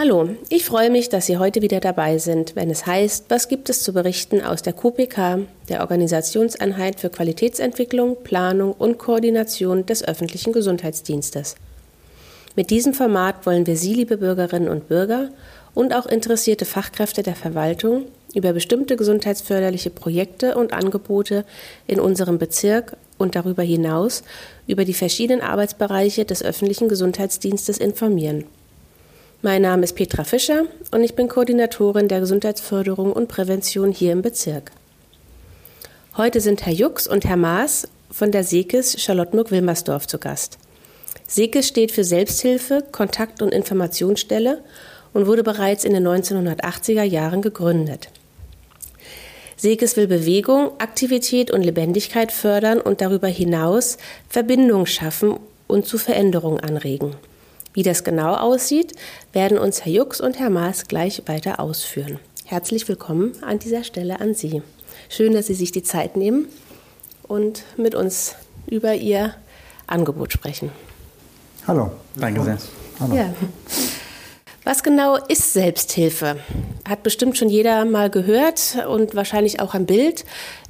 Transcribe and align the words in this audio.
Hallo, 0.00 0.28
ich 0.48 0.64
freue 0.64 0.90
mich, 0.90 1.08
dass 1.08 1.26
Sie 1.26 1.38
heute 1.38 1.60
wieder 1.60 1.80
dabei 1.80 2.18
sind, 2.18 2.54
wenn 2.54 2.70
es 2.70 2.86
heißt, 2.86 3.24
was 3.30 3.48
gibt 3.48 3.68
es 3.68 3.82
zu 3.82 3.92
berichten 3.92 4.40
aus 4.40 4.62
der 4.62 4.72
QPK, 4.72 5.40
der 5.68 5.80
Organisationseinheit 5.80 7.00
für 7.00 7.10
Qualitätsentwicklung, 7.10 8.16
Planung 8.22 8.72
und 8.72 8.98
Koordination 8.98 9.86
des 9.86 10.06
öffentlichen 10.06 10.52
Gesundheitsdienstes. 10.52 11.56
Mit 12.54 12.70
diesem 12.70 12.94
Format 12.94 13.44
wollen 13.44 13.66
wir 13.66 13.76
Sie, 13.76 13.92
liebe 13.92 14.18
Bürgerinnen 14.18 14.68
und 14.68 14.86
Bürger 14.86 15.30
und 15.74 15.92
auch 15.92 16.06
interessierte 16.06 16.64
Fachkräfte 16.64 17.24
der 17.24 17.34
Verwaltung 17.34 18.04
über 18.38 18.52
bestimmte 18.52 18.96
gesundheitsförderliche 18.96 19.90
Projekte 19.90 20.54
und 20.54 20.72
Angebote 20.72 21.44
in 21.86 21.98
unserem 21.98 22.38
Bezirk 22.38 22.96
und 23.18 23.34
darüber 23.34 23.64
hinaus 23.64 24.22
über 24.68 24.84
die 24.84 24.94
verschiedenen 24.94 25.42
Arbeitsbereiche 25.42 26.24
des 26.24 26.42
öffentlichen 26.42 26.88
Gesundheitsdienstes 26.88 27.78
informieren. 27.78 28.44
Mein 29.42 29.62
Name 29.62 29.82
ist 29.84 29.94
Petra 29.94 30.24
Fischer 30.24 30.62
und 30.92 31.02
ich 31.02 31.14
bin 31.14 31.28
Koordinatorin 31.28 32.08
der 32.08 32.20
Gesundheitsförderung 32.20 33.12
und 33.12 33.28
Prävention 33.28 33.90
hier 33.92 34.12
im 34.12 34.22
Bezirk. 34.22 34.70
Heute 36.16 36.40
sind 36.40 36.64
Herr 36.64 36.72
Jux 36.72 37.06
und 37.08 37.24
Herr 37.24 37.36
Maas 37.36 37.88
von 38.10 38.30
der 38.30 38.44
Sekes 38.44 39.00
Charlottenburg-Wilmersdorf 39.00 40.06
zu 40.06 40.18
Gast. 40.18 40.58
Sekes 41.26 41.66
steht 41.66 41.90
für 41.92 42.04
Selbsthilfe, 42.04 42.84
Kontakt- 42.90 43.42
und 43.42 43.52
Informationsstelle 43.52 44.62
und 45.12 45.26
wurde 45.26 45.42
bereits 45.42 45.84
in 45.84 45.92
den 45.92 46.06
1980er 46.06 47.02
Jahren 47.02 47.42
gegründet. 47.42 48.08
Sekes 49.60 49.96
will 49.96 50.06
Bewegung, 50.06 50.70
Aktivität 50.78 51.50
und 51.50 51.64
Lebendigkeit 51.64 52.30
fördern 52.30 52.80
und 52.80 53.00
darüber 53.00 53.26
hinaus 53.26 53.98
Verbindung 54.28 54.86
schaffen 54.86 55.36
und 55.66 55.84
zu 55.84 55.98
Veränderungen 55.98 56.60
anregen. 56.60 57.16
Wie 57.74 57.82
das 57.82 58.04
genau 58.04 58.34
aussieht, 58.34 58.92
werden 59.32 59.58
uns 59.58 59.84
Herr 59.84 59.90
Jux 59.90 60.20
und 60.20 60.38
Herr 60.38 60.48
Maas 60.48 60.86
gleich 60.86 61.22
weiter 61.26 61.58
ausführen. 61.58 62.20
Herzlich 62.44 62.86
willkommen 62.86 63.32
an 63.42 63.58
dieser 63.58 63.82
Stelle 63.82 64.20
an 64.20 64.32
Sie. 64.32 64.62
Schön, 65.08 65.32
dass 65.32 65.48
Sie 65.48 65.54
sich 65.54 65.72
die 65.72 65.82
Zeit 65.82 66.16
nehmen 66.16 66.46
und 67.24 67.64
mit 67.76 67.96
uns 67.96 68.36
über 68.68 68.94
Ihr 68.94 69.34
Angebot 69.88 70.32
sprechen. 70.32 70.70
Hallo. 71.66 71.90
Danke 72.14 72.44
sehr. 72.44 72.58
Hallo. 73.00 73.16
Ja. 73.16 73.34
Was 74.64 74.82
genau 74.82 75.16
ist 75.16 75.52
Selbsthilfe? 75.52 76.36
Hat 76.86 77.02
bestimmt 77.02 77.38
schon 77.38 77.48
jeder 77.48 77.84
mal 77.84 78.10
gehört 78.10 78.78
und 78.88 79.14
wahrscheinlich 79.14 79.60
auch 79.60 79.74
ein 79.74 79.86
Bild 79.86 80.24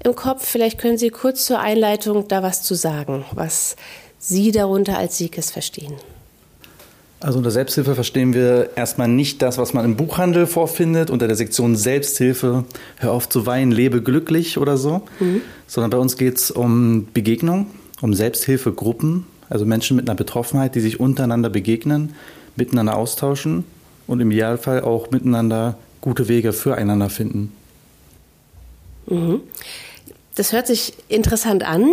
im 0.04 0.14
Kopf. 0.14 0.46
Vielleicht 0.46 0.78
können 0.78 0.98
Sie 0.98 1.10
kurz 1.10 1.46
zur 1.46 1.60
Einleitung 1.60 2.28
da 2.28 2.42
was 2.42 2.62
zu 2.62 2.74
sagen, 2.74 3.24
was 3.32 3.76
Sie 4.18 4.52
darunter 4.52 4.98
als 4.98 5.18
Siekes 5.18 5.50
verstehen. 5.50 5.94
Also 7.20 7.38
unter 7.38 7.50
Selbsthilfe 7.50 7.96
verstehen 7.96 8.32
wir 8.32 8.70
erstmal 8.76 9.08
nicht 9.08 9.42
das, 9.42 9.58
was 9.58 9.74
man 9.74 9.84
im 9.84 9.96
Buchhandel 9.96 10.46
vorfindet, 10.46 11.10
unter 11.10 11.26
der 11.26 11.34
Sektion 11.34 11.74
Selbsthilfe, 11.74 12.64
hör 12.98 13.12
auf 13.12 13.28
zu 13.28 13.44
weinen, 13.46 13.72
lebe 13.72 14.02
glücklich 14.02 14.58
oder 14.58 14.76
so, 14.76 15.02
mhm. 15.18 15.40
sondern 15.66 15.90
bei 15.90 15.98
uns 15.98 16.16
geht 16.16 16.36
es 16.36 16.52
um 16.52 17.08
Begegnung, 17.12 17.66
um 18.00 18.14
Selbsthilfegruppen, 18.14 19.26
also 19.50 19.64
Menschen 19.64 19.96
mit 19.96 20.08
einer 20.08 20.16
Betroffenheit, 20.16 20.76
die 20.76 20.80
sich 20.80 21.00
untereinander 21.00 21.50
begegnen, 21.50 22.14
miteinander 22.54 22.96
austauschen 22.96 23.64
und 24.08 24.20
im 24.20 24.32
Idealfall 24.32 24.80
auch 24.80 25.12
miteinander 25.12 25.78
gute 26.00 26.26
Wege 26.26 26.52
füreinander 26.52 27.10
finden. 27.10 27.52
Mhm. 29.06 29.42
Das 30.34 30.52
hört 30.52 30.66
sich 30.66 30.94
interessant 31.08 31.64
an. 31.64 31.88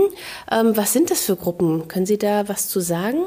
Ähm, 0.52 0.71
was 0.75 0.93
sind 0.93 1.11
das 1.11 1.21
für 1.21 1.36
Gruppen? 1.36 1.88
Können 1.88 2.05
Sie 2.05 2.17
da 2.17 2.47
was 2.47 2.67
zu 2.67 2.80
sagen? 2.80 3.19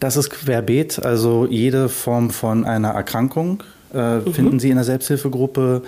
Das 0.00 0.16
ist 0.16 0.30
querbeet, 0.30 1.04
also 1.04 1.46
jede 1.48 1.88
Form 1.88 2.30
von 2.30 2.64
einer 2.64 2.90
Erkrankung 2.90 3.62
äh, 3.94 4.16
mhm. 4.16 4.34
finden 4.34 4.60
Sie 4.60 4.70
in 4.70 4.76
der 4.76 4.84
Selbsthilfegruppe, 4.84 5.82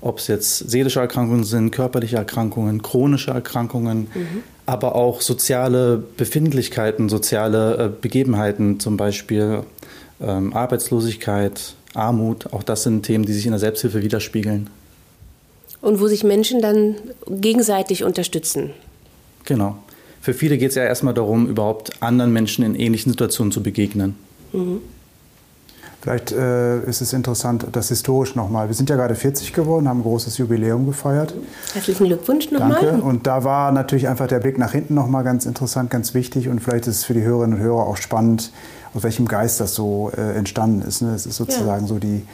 ob 0.00 0.18
es 0.18 0.28
jetzt 0.28 0.70
seelische 0.70 1.00
Erkrankungen 1.00 1.44
sind, 1.44 1.70
körperliche 1.70 2.16
Erkrankungen, 2.16 2.82
chronische 2.82 3.32
Erkrankungen, 3.32 4.08
mhm. 4.14 4.42
aber 4.64 4.94
auch 4.94 5.20
soziale 5.20 6.02
Befindlichkeiten, 6.16 7.08
soziale 7.08 7.76
äh, 7.76 7.90
Begebenheiten, 8.00 8.80
zum 8.80 8.96
Beispiel 8.96 9.64
ähm, 10.20 10.52
Arbeitslosigkeit, 10.52 11.74
Armut, 11.94 12.52
auch 12.52 12.62
das 12.62 12.82
sind 12.82 13.04
Themen, 13.04 13.24
die 13.24 13.32
sich 13.32 13.46
in 13.46 13.52
der 13.52 13.58
Selbsthilfe 13.58 14.02
widerspiegeln. 14.02 14.68
Und 15.80 16.00
wo 16.00 16.08
sich 16.08 16.24
Menschen 16.24 16.60
dann 16.60 16.96
gegenseitig 17.28 18.04
unterstützen. 18.04 18.70
Genau. 19.44 19.78
Für 20.20 20.34
viele 20.34 20.58
geht 20.58 20.70
es 20.70 20.74
ja 20.74 20.84
erstmal 20.84 21.14
darum, 21.14 21.48
überhaupt 21.48 22.02
anderen 22.02 22.32
Menschen 22.32 22.64
in 22.64 22.74
ähnlichen 22.74 23.12
Situationen 23.12 23.52
zu 23.52 23.62
begegnen. 23.62 24.16
Mhm. 24.52 24.80
Vielleicht 26.00 26.30
äh, 26.30 26.80
ist 26.84 27.00
es 27.00 27.12
interessant, 27.12 27.66
das 27.72 27.88
historisch 27.88 28.36
nochmal. 28.36 28.68
Wir 28.68 28.74
sind 28.74 28.88
ja 28.88 28.94
gerade 28.94 29.16
40 29.16 29.52
geworden, 29.52 29.88
haben 29.88 29.98
ein 30.00 30.02
großes 30.04 30.38
Jubiläum 30.38 30.86
gefeiert. 30.86 31.34
Herzlichen 31.72 32.06
Glückwunsch 32.06 32.52
nochmal. 32.52 32.80
Danke. 32.80 33.02
Und 33.02 33.26
da 33.26 33.42
war 33.42 33.72
natürlich 33.72 34.06
einfach 34.06 34.28
der 34.28 34.38
Blick 34.38 34.58
nach 34.58 34.72
hinten 34.72 34.94
nochmal 34.94 35.24
ganz 35.24 35.44
interessant, 35.44 35.90
ganz 35.90 36.14
wichtig. 36.14 36.48
Und 36.48 36.60
vielleicht 36.60 36.86
ist 36.86 36.98
es 36.98 37.04
für 37.04 37.14
die 37.14 37.22
Hörerinnen 37.22 37.58
und 37.58 37.64
Hörer 37.64 37.86
auch 37.86 37.96
spannend, 37.96 38.52
aus 38.94 39.02
welchem 39.02 39.26
Geist 39.26 39.58
das 39.58 39.74
so 39.74 40.12
äh, 40.16 40.36
entstanden 40.36 40.82
ist. 40.82 41.02
Ne? 41.02 41.14
Es 41.14 41.26
ist 41.26 41.36
sozusagen 41.36 41.82
ja. 41.82 41.88
so 41.88 41.98
die, 41.98 42.24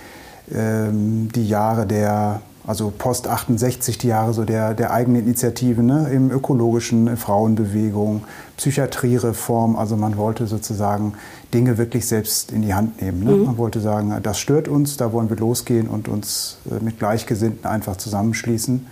ähm, 0.55 1.31
die 1.35 1.49
Jahre 1.49 1.87
der 1.87 2.43
also 2.67 2.93
Post 2.97 3.29
68 3.29 3.99
die 3.99 4.09
Jahre 4.09 4.33
so 4.33 4.45
der, 4.45 4.73
der 4.75 4.91
eigenen 4.91 5.23
Initiative 5.23 5.83
ne, 5.83 6.09
im 6.11 6.31
ökologischen 6.31 7.17
Frauenbewegung, 7.17 8.25
Psychiatriereform. 8.57 9.77
Also 9.77 9.97
man 9.97 10.17
wollte 10.17 10.47
sozusagen 10.47 11.15
Dinge 11.53 11.77
wirklich 11.77 12.07
selbst 12.07 12.53
in 12.53 12.63
die 12.63 12.73
Hand 12.73 13.03
nehmen. 13.03 13.23
Ne? 13.23 13.33
Mhm. 13.33 13.45
Man 13.45 13.59
wollte 13.59 13.81
sagen, 13.81 14.19
das 14.23 14.39
stört 14.39 14.69
uns, 14.69 14.97
da 14.97 15.13
wollen 15.13 15.29
wir 15.29 15.37
losgehen 15.37 15.89
und 15.89 16.09
uns 16.09 16.57
äh, 16.71 16.83
mit 16.83 16.99
Gleichgesinnten 16.99 17.67
einfach 17.67 17.97
zusammenschließen. 17.97 18.87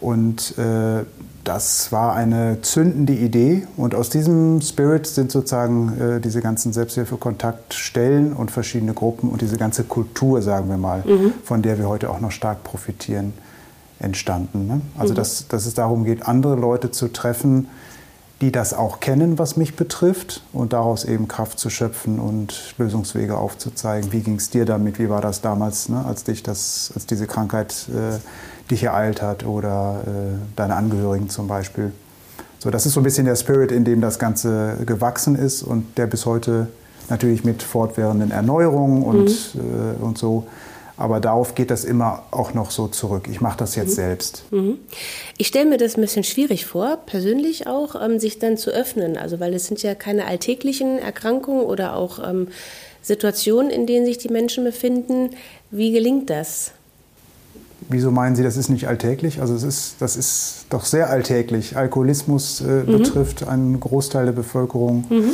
Und 0.00 0.58
äh, 0.58 1.04
das 1.44 1.90
war 1.90 2.14
eine 2.14 2.60
zündende 2.60 3.14
Idee 3.14 3.66
und 3.76 3.94
aus 3.94 4.10
diesem 4.10 4.60
Spirit 4.60 5.06
sind 5.06 5.32
sozusagen 5.32 5.98
äh, 5.98 6.20
diese 6.20 6.40
ganzen 6.40 6.72
Selbsthilfekontaktstellen 6.72 8.32
und 8.32 8.50
verschiedene 8.50 8.92
Gruppen 8.92 9.30
und 9.30 9.40
diese 9.40 9.56
ganze 9.56 9.84
Kultur, 9.84 10.42
sagen 10.42 10.68
wir 10.68 10.76
mal, 10.76 11.02
mhm. 11.06 11.32
von 11.42 11.62
der 11.62 11.78
wir 11.78 11.88
heute 11.88 12.10
auch 12.10 12.20
noch 12.20 12.30
stark 12.30 12.62
profitieren, 12.62 13.32
entstanden. 13.98 14.66
Ne? 14.66 14.80
Also 14.98 15.12
mhm. 15.12 15.16
dass, 15.16 15.48
dass 15.48 15.66
es 15.66 15.74
darum 15.74 16.04
geht, 16.04 16.26
andere 16.26 16.56
Leute 16.56 16.90
zu 16.90 17.08
treffen, 17.08 17.68
die 18.40 18.52
das 18.52 18.72
auch 18.72 19.00
kennen, 19.00 19.38
was 19.38 19.56
mich 19.56 19.76
betrifft 19.76 20.42
und 20.52 20.72
daraus 20.72 21.04
eben 21.04 21.28
Kraft 21.28 21.58
zu 21.58 21.68
schöpfen 21.68 22.18
und 22.18 22.74
Lösungswege 22.78 23.36
aufzuzeigen. 23.36 24.12
Wie 24.12 24.20
ging 24.20 24.36
es 24.36 24.48
dir 24.48 24.64
damit? 24.64 24.98
Wie 24.98 25.10
war 25.10 25.20
das 25.20 25.42
damals, 25.42 25.90
ne, 25.90 26.04
als 26.06 26.24
dich 26.24 26.42
das, 26.42 26.90
als 26.94 27.04
diese 27.04 27.26
Krankheit 27.26 27.86
äh, 27.90 28.18
dich 28.70 28.84
ereilt 28.84 29.22
hat 29.22 29.44
oder 29.44 30.02
äh, 30.06 30.10
deine 30.56 30.76
Angehörigen 30.76 31.28
zum 31.28 31.48
Beispiel. 31.48 31.92
So, 32.58 32.70
das 32.70 32.86
ist 32.86 32.92
so 32.92 33.00
ein 33.00 33.04
bisschen 33.04 33.24
der 33.24 33.36
Spirit, 33.36 33.72
in 33.72 33.84
dem 33.84 34.00
das 34.00 34.18
Ganze 34.18 34.76
gewachsen 34.84 35.34
ist 35.34 35.62
und 35.62 35.96
der 35.96 36.06
bis 36.06 36.26
heute 36.26 36.68
natürlich 37.08 37.44
mit 37.44 37.62
fortwährenden 37.62 38.30
Erneuerungen 38.30 39.02
und, 39.02 39.54
mhm. 39.54 39.60
äh, 39.60 40.02
und 40.02 40.18
so. 40.18 40.46
Aber 40.96 41.18
darauf 41.18 41.54
geht 41.54 41.70
das 41.70 41.84
immer 41.84 42.24
auch 42.30 42.52
noch 42.52 42.70
so 42.70 42.86
zurück. 42.86 43.26
Ich 43.30 43.40
mache 43.40 43.56
das 43.56 43.74
jetzt 43.74 43.92
mhm. 43.92 43.94
selbst. 43.94 44.42
Mhm. 44.50 44.78
Ich 45.38 45.46
stelle 45.46 45.64
mir 45.64 45.78
das 45.78 45.96
ein 45.96 46.02
bisschen 46.02 46.24
schwierig 46.24 46.66
vor, 46.66 46.98
persönlich 47.06 47.66
auch, 47.66 47.94
ähm, 48.00 48.18
sich 48.18 48.38
dann 48.38 48.58
zu 48.58 48.70
öffnen. 48.70 49.16
Also, 49.16 49.40
weil 49.40 49.54
es 49.54 49.66
sind 49.66 49.82
ja 49.82 49.94
keine 49.94 50.26
alltäglichen 50.26 50.98
Erkrankungen 50.98 51.62
oder 51.62 51.96
auch 51.96 52.18
ähm, 52.18 52.48
Situationen, 53.00 53.70
in 53.70 53.86
denen 53.86 54.04
sich 54.04 54.18
die 54.18 54.28
Menschen 54.28 54.62
befinden. 54.62 55.30
Wie 55.70 55.90
gelingt 55.90 56.28
das? 56.28 56.72
Wieso 57.92 58.12
meinen 58.12 58.36
Sie, 58.36 58.44
das 58.44 58.56
ist 58.56 58.68
nicht 58.68 58.86
alltäglich? 58.86 59.40
Also 59.40 59.54
es 59.54 59.64
ist, 59.64 59.96
das 59.98 60.16
ist 60.16 60.66
doch 60.70 60.84
sehr 60.84 61.10
alltäglich. 61.10 61.76
Alkoholismus 61.76 62.60
äh, 62.60 62.84
mhm. 62.84 62.98
betrifft 62.98 63.46
einen 63.48 63.80
Großteil 63.80 64.26
der 64.26 64.32
Bevölkerung. 64.32 65.04
Mhm. 65.10 65.32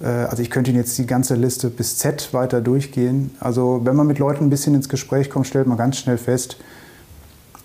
Äh, 0.00 0.06
also 0.06 0.42
ich 0.42 0.50
könnte 0.50 0.70
Ihnen 0.70 0.78
jetzt 0.78 0.96
die 0.96 1.06
ganze 1.06 1.34
Liste 1.34 1.70
bis 1.70 1.98
Z 1.98 2.32
weiter 2.32 2.60
durchgehen. 2.60 3.32
Also 3.40 3.80
wenn 3.82 3.96
man 3.96 4.06
mit 4.06 4.20
Leuten 4.20 4.44
ein 4.44 4.50
bisschen 4.50 4.76
ins 4.76 4.88
Gespräch 4.88 5.28
kommt, 5.28 5.48
stellt 5.48 5.66
man 5.66 5.76
ganz 5.76 5.98
schnell 5.98 6.18
fest, 6.18 6.56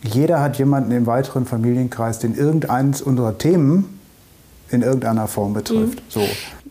jeder 0.01 0.41
hat 0.41 0.57
jemanden 0.57 0.91
im 0.91 1.05
weiteren 1.05 1.45
Familienkreis, 1.45 2.17
den 2.17 2.35
irgendeines 2.35 3.03
unserer 3.03 3.37
Themen 3.37 3.99
in 4.69 4.81
irgendeiner 4.81 5.27
Form 5.27 5.53
betrifft. 5.53 5.99
Mhm. 5.99 6.09
So. 6.09 6.21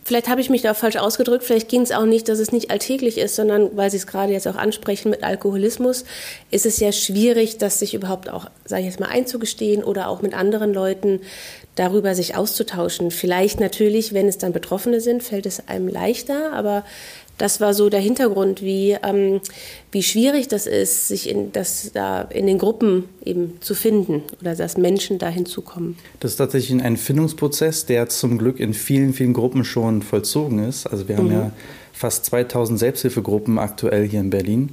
Vielleicht 0.07 0.29
habe 0.29 0.41
ich 0.41 0.51
mich 0.51 0.63
da 0.63 0.73
falsch 0.73 0.95
ausgedrückt. 0.95 1.43
Vielleicht 1.43 1.69
ging 1.69 1.81
es 1.81 1.91
auch 1.91 2.05
nicht, 2.05 2.29
dass 2.29 2.39
es 2.39 2.53
nicht 2.53 2.71
alltäglich 2.71 3.19
ist, 3.19 3.35
sondern 3.35 3.77
weil 3.77 3.91
Sie 3.91 3.97
es 3.97 4.07
gerade 4.07 4.33
jetzt 4.33 4.47
auch 4.47 4.55
ansprechen 4.55 5.11
mit 5.11 5.25
Alkoholismus, 5.25 6.05
ist 6.53 6.65
es 6.65 6.79
ja 6.79 6.93
schwierig, 6.93 7.59
das 7.59 7.81
sich 7.81 7.93
überhaupt 7.93 8.31
auch, 8.31 8.47
sage 8.65 8.83
ich 8.83 8.87
jetzt 8.87 9.01
mal, 9.01 9.09
einzugestehen 9.09 9.83
oder 9.83 10.07
auch 10.07 10.23
mit 10.23 10.33
anderen 10.33 10.73
Leuten 10.73 11.23
darüber 11.75 12.15
sich 12.15 12.37
auszutauschen. 12.37 13.11
Vielleicht 13.11 13.59
natürlich, 13.59 14.13
wenn 14.13 14.29
es 14.29 14.39
dann 14.39 14.53
Betroffene 14.53 15.01
sind, 15.01 15.25
fällt 15.25 15.45
es 15.45 15.67
einem 15.67 15.89
leichter, 15.89 16.53
aber 16.53 16.85
Das 17.39 17.61
war 17.61 17.75
so 17.75 17.91
der 17.91 18.01
Hintergrund, 18.01 18.63
wie, 18.63 18.97
ähm, 19.03 19.41
wie 19.93 20.03
schwierig 20.03 20.49
das 20.49 20.67
ist, 20.67 21.09
sich 21.09 21.29
in, 21.29 21.53
das, 21.53 21.91
da 21.93 22.23
in 22.23 22.47
den 22.47 22.59
Gruppen 22.59 23.05
eben 23.25 23.59
zu 23.61 23.75
finden 23.75 24.23
oder 24.41 24.55
dass 24.55 24.79
Menschen 24.79 25.19
da 25.19 25.29
hinzukommen. 25.29 25.97
Das 26.21 26.33
ist 26.33 26.37
tatsächlich 26.39 26.83
ein 26.83 26.97
Findungsprozess, 26.97 27.85
der 27.87 28.09
zum 28.09 28.39
Glück 28.39 28.59
in 28.59 28.73
vielen, 28.73 29.13
vielen 29.13 29.35
Gruppen 29.35 29.65
schon 29.65 30.03
vollzogen 30.03 30.65
ist. 30.67 30.87
Also 30.87 31.09
wir 31.09 31.19
haben 31.19 31.27
mhm. 31.27 31.33
ja 31.33 31.53
fast 31.93 32.25
2000 32.27 32.79
Selbsthilfegruppen 32.79 33.59
aktuell 33.59 34.09
hier 34.09 34.21
in 34.21 34.31
Berlin. 34.31 34.71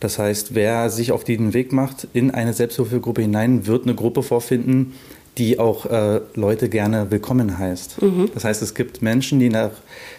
Das 0.00 0.18
heißt, 0.18 0.54
wer 0.54 0.88
sich 0.88 1.12
auf 1.12 1.24
diesen 1.24 1.52
Weg 1.52 1.72
macht 1.72 2.08
in 2.14 2.30
eine 2.30 2.54
Selbsthilfegruppe 2.54 3.20
hinein, 3.22 3.66
wird 3.66 3.84
eine 3.84 3.94
Gruppe 3.94 4.22
vorfinden, 4.22 4.94
die 5.40 5.58
auch 5.58 5.86
äh, 5.86 6.20
Leute 6.34 6.68
gerne 6.68 7.10
willkommen 7.10 7.58
heißt. 7.58 8.02
Mhm. 8.02 8.30
Das 8.34 8.44
heißt, 8.44 8.60
es 8.60 8.74
gibt 8.74 9.00
Menschen, 9.00 9.40
die 9.40 9.48
nach 9.48 9.70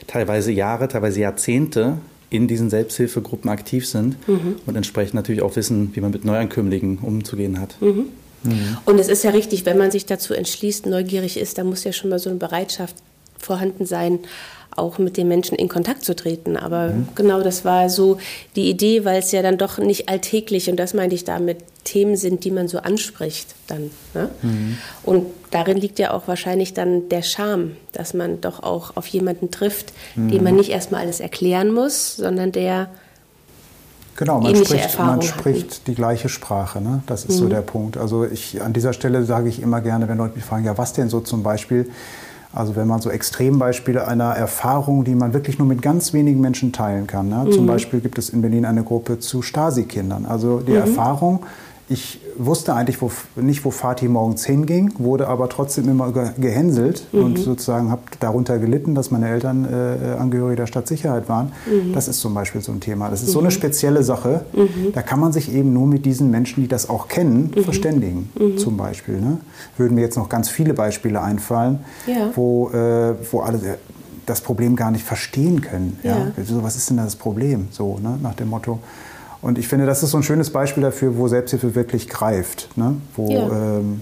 teilweise 0.07 0.51
Jahre, 0.51 0.88
teilweise 0.88 1.19
Jahrzehnte 1.19 1.97
in 2.31 2.47
diesen 2.47 2.71
Selbsthilfegruppen 2.71 3.47
aktiv 3.51 3.88
sind 3.88 4.15
mhm. 4.27 4.56
und 4.65 4.75
entsprechend 4.75 5.13
natürlich 5.13 5.44
auch 5.44 5.56
wissen, 5.56 5.91
wie 5.94 6.01
man 6.01 6.09
mit 6.09 6.25
Neuankömmlingen 6.25 6.97
umzugehen 6.97 7.62
hat. 7.62 7.79
Mhm. 7.81 8.07
mhm. 8.41 8.77
Und 8.85 9.00
es 9.00 9.09
ist 9.09 9.23
ja 9.23 9.29
richtig, 9.29 9.63
wenn 9.68 9.77
man 9.77 9.91
sich 9.91 10.07
dazu 10.07 10.33
entschließt, 10.33 10.88
neugierig 10.88 11.38
ist, 11.38 11.59
dann 11.59 11.67
muss 11.67 11.83
ja 11.83 11.94
schon 11.94 12.09
mal 12.09 12.17
so 12.17 12.31
eine 12.31 12.39
Bereitschaft 12.39 12.95
vorhanden 13.41 13.85
sein, 13.85 14.19
auch 14.75 14.97
mit 14.97 15.17
den 15.17 15.27
Menschen 15.27 15.57
in 15.57 15.67
Kontakt 15.67 16.03
zu 16.03 16.15
treten. 16.15 16.57
Aber 16.57 16.89
mhm. 16.89 17.09
genau 17.15 17.41
das 17.41 17.65
war 17.65 17.89
so 17.89 18.17
die 18.55 18.69
Idee, 18.69 19.05
weil 19.05 19.19
es 19.19 19.31
ja 19.31 19.41
dann 19.41 19.57
doch 19.57 19.77
nicht 19.77 20.09
alltäglich, 20.09 20.69
und 20.69 20.77
das 20.77 20.93
meinte 20.93 21.15
ich 21.15 21.23
damit, 21.23 21.57
Themen 21.83 22.15
sind, 22.15 22.43
die 22.43 22.51
man 22.51 22.67
so 22.67 22.77
anspricht 22.77 23.55
dann. 23.67 23.89
Ne? 24.13 24.29
Mhm. 24.41 24.77
Und 25.03 25.25
darin 25.49 25.77
liegt 25.77 25.99
ja 25.99 26.11
auch 26.11 26.27
wahrscheinlich 26.27 26.73
dann 26.73 27.09
der 27.09 27.23
Charme, 27.23 27.71
dass 27.91 28.13
man 28.13 28.39
doch 28.39 28.61
auch 28.61 28.95
auf 28.95 29.07
jemanden 29.07 29.51
trifft, 29.51 29.91
mhm. 30.15 30.29
dem 30.29 30.43
man 30.43 30.55
nicht 30.55 30.69
erstmal 30.69 31.01
alles 31.01 31.19
erklären 31.19 31.71
muss, 31.71 32.15
sondern 32.15 32.51
der 32.51 32.89
Genau, 34.17 34.41
man 34.41 34.55
spricht, 34.55 34.99
man 34.99 35.21
spricht 35.21 35.88
die 35.88 35.95
gleiche 35.95 36.29
Sprache. 36.29 36.81
Ne? 36.81 37.01
Das 37.07 37.25
ist 37.25 37.35
mhm. 37.35 37.43
so 37.43 37.49
der 37.49 37.61
Punkt. 37.61 37.97
Also 37.97 38.25
ich, 38.25 38.61
an 38.61 38.73
dieser 38.73 38.93
Stelle 38.93 39.23
sage 39.23 39.49
ich 39.49 39.61
immer 39.61 39.81
gerne, 39.81 40.07
wenn 40.07 40.17
Leute 40.17 40.35
mich 40.35 40.43
fragen, 40.43 40.65
ja, 40.65 40.77
was 40.77 40.93
denn 40.93 41.09
so 41.09 41.21
zum 41.21 41.41
Beispiel? 41.41 41.89
Also 42.53 42.75
wenn 42.75 42.88
man 42.88 43.01
so 43.01 43.09
Extrembeispiele 43.09 44.07
einer 44.07 44.31
Erfahrung, 44.31 45.03
die 45.03 45.15
man 45.15 45.33
wirklich 45.33 45.57
nur 45.57 45.68
mit 45.68 45.81
ganz 45.81 46.13
wenigen 46.13 46.42
Menschen 46.42 46.74
teilen 46.74 47.07
kann. 47.07 47.30
Ne? 47.30 47.45
Mhm. 47.45 47.51
Zum 47.51 47.65
Beispiel 47.65 48.01
gibt 48.01 48.18
es 48.18 48.30
in 48.30 48.42
Berlin 48.42 48.65
eine 48.65 48.83
Gruppe 48.83 49.19
zu 49.19 49.42
Stasi-Kindern. 49.42 50.25
Also 50.25 50.59
die 50.59 50.71
mhm. 50.71 50.77
Erfahrung, 50.77 51.44
ich 51.91 52.21
wusste 52.38 52.73
eigentlich 52.73 53.01
wo, 53.01 53.11
nicht, 53.35 53.65
wo 53.65 53.71
Fatih 53.71 54.07
morgens 54.07 54.45
hinging, 54.45 54.93
wurde 54.97 55.27
aber 55.27 55.49
trotzdem 55.49 55.89
immer 55.89 56.11
gehänselt 56.38 57.05
mhm. 57.11 57.23
und 57.23 57.38
sozusagen 57.38 57.91
habe 57.91 58.03
darunter 58.21 58.59
gelitten, 58.59 58.95
dass 58.95 59.11
meine 59.11 59.27
Eltern 59.27 59.65
äh, 59.65 60.15
Angehörige 60.17 60.55
der 60.55 60.67
Stadtsicherheit 60.67 61.27
waren. 61.27 61.51
Mhm. 61.65 61.91
Das 61.93 62.07
ist 62.07 62.21
zum 62.21 62.33
Beispiel 62.33 62.61
so 62.61 62.71
ein 62.71 62.79
Thema. 62.79 63.09
Das 63.09 63.21
ist 63.21 63.29
mhm. 63.29 63.33
so 63.33 63.39
eine 63.39 63.49
mhm. 63.49 63.51
spezielle 63.51 64.03
Sache. 64.03 64.45
Mhm. 64.53 64.93
Da 64.93 65.01
kann 65.01 65.19
man 65.19 65.33
sich 65.33 65.53
eben 65.53 65.73
nur 65.73 65.85
mit 65.85 66.05
diesen 66.05 66.31
Menschen, 66.31 66.61
die 66.61 66.69
das 66.69 66.89
auch 66.89 67.09
kennen, 67.09 67.51
mhm. 67.53 67.63
verständigen. 67.63 68.29
Zum 68.57 68.77
Beispiel. 68.77 69.19
Ne? 69.19 69.38
Würden 69.77 69.95
mir 69.95 70.01
jetzt 70.01 70.17
noch 70.17 70.29
ganz 70.29 70.49
viele 70.49 70.73
Beispiele 70.73 71.21
einfallen, 71.21 71.79
ja. 72.07 72.31
wo, 72.35 72.69
äh, 72.69 73.15
wo 73.31 73.41
alle 73.41 73.77
das 74.25 74.39
Problem 74.39 74.77
gar 74.77 74.91
nicht 74.91 75.03
verstehen 75.03 75.59
können. 75.59 75.99
Ja. 76.03 76.17
ja? 76.38 76.43
So, 76.45 76.63
was 76.63 76.77
ist 76.77 76.89
denn 76.89 76.97
das 76.97 77.17
Problem? 77.17 77.67
So, 77.71 77.99
ne? 78.01 78.17
nach 78.21 78.35
dem 78.35 78.49
Motto. 78.49 78.79
Und 79.41 79.57
ich 79.57 79.67
finde, 79.67 79.85
das 79.85 80.03
ist 80.03 80.11
so 80.11 80.17
ein 80.17 80.23
schönes 80.23 80.51
Beispiel 80.51 80.83
dafür, 80.83 81.17
wo 81.17 81.27
Selbsthilfe 81.27 81.75
wirklich 81.75 82.07
greift. 82.07 82.69
Ne? 82.77 82.97
Wo, 83.15 83.31
ja. 83.31 83.77
ähm 83.77 84.01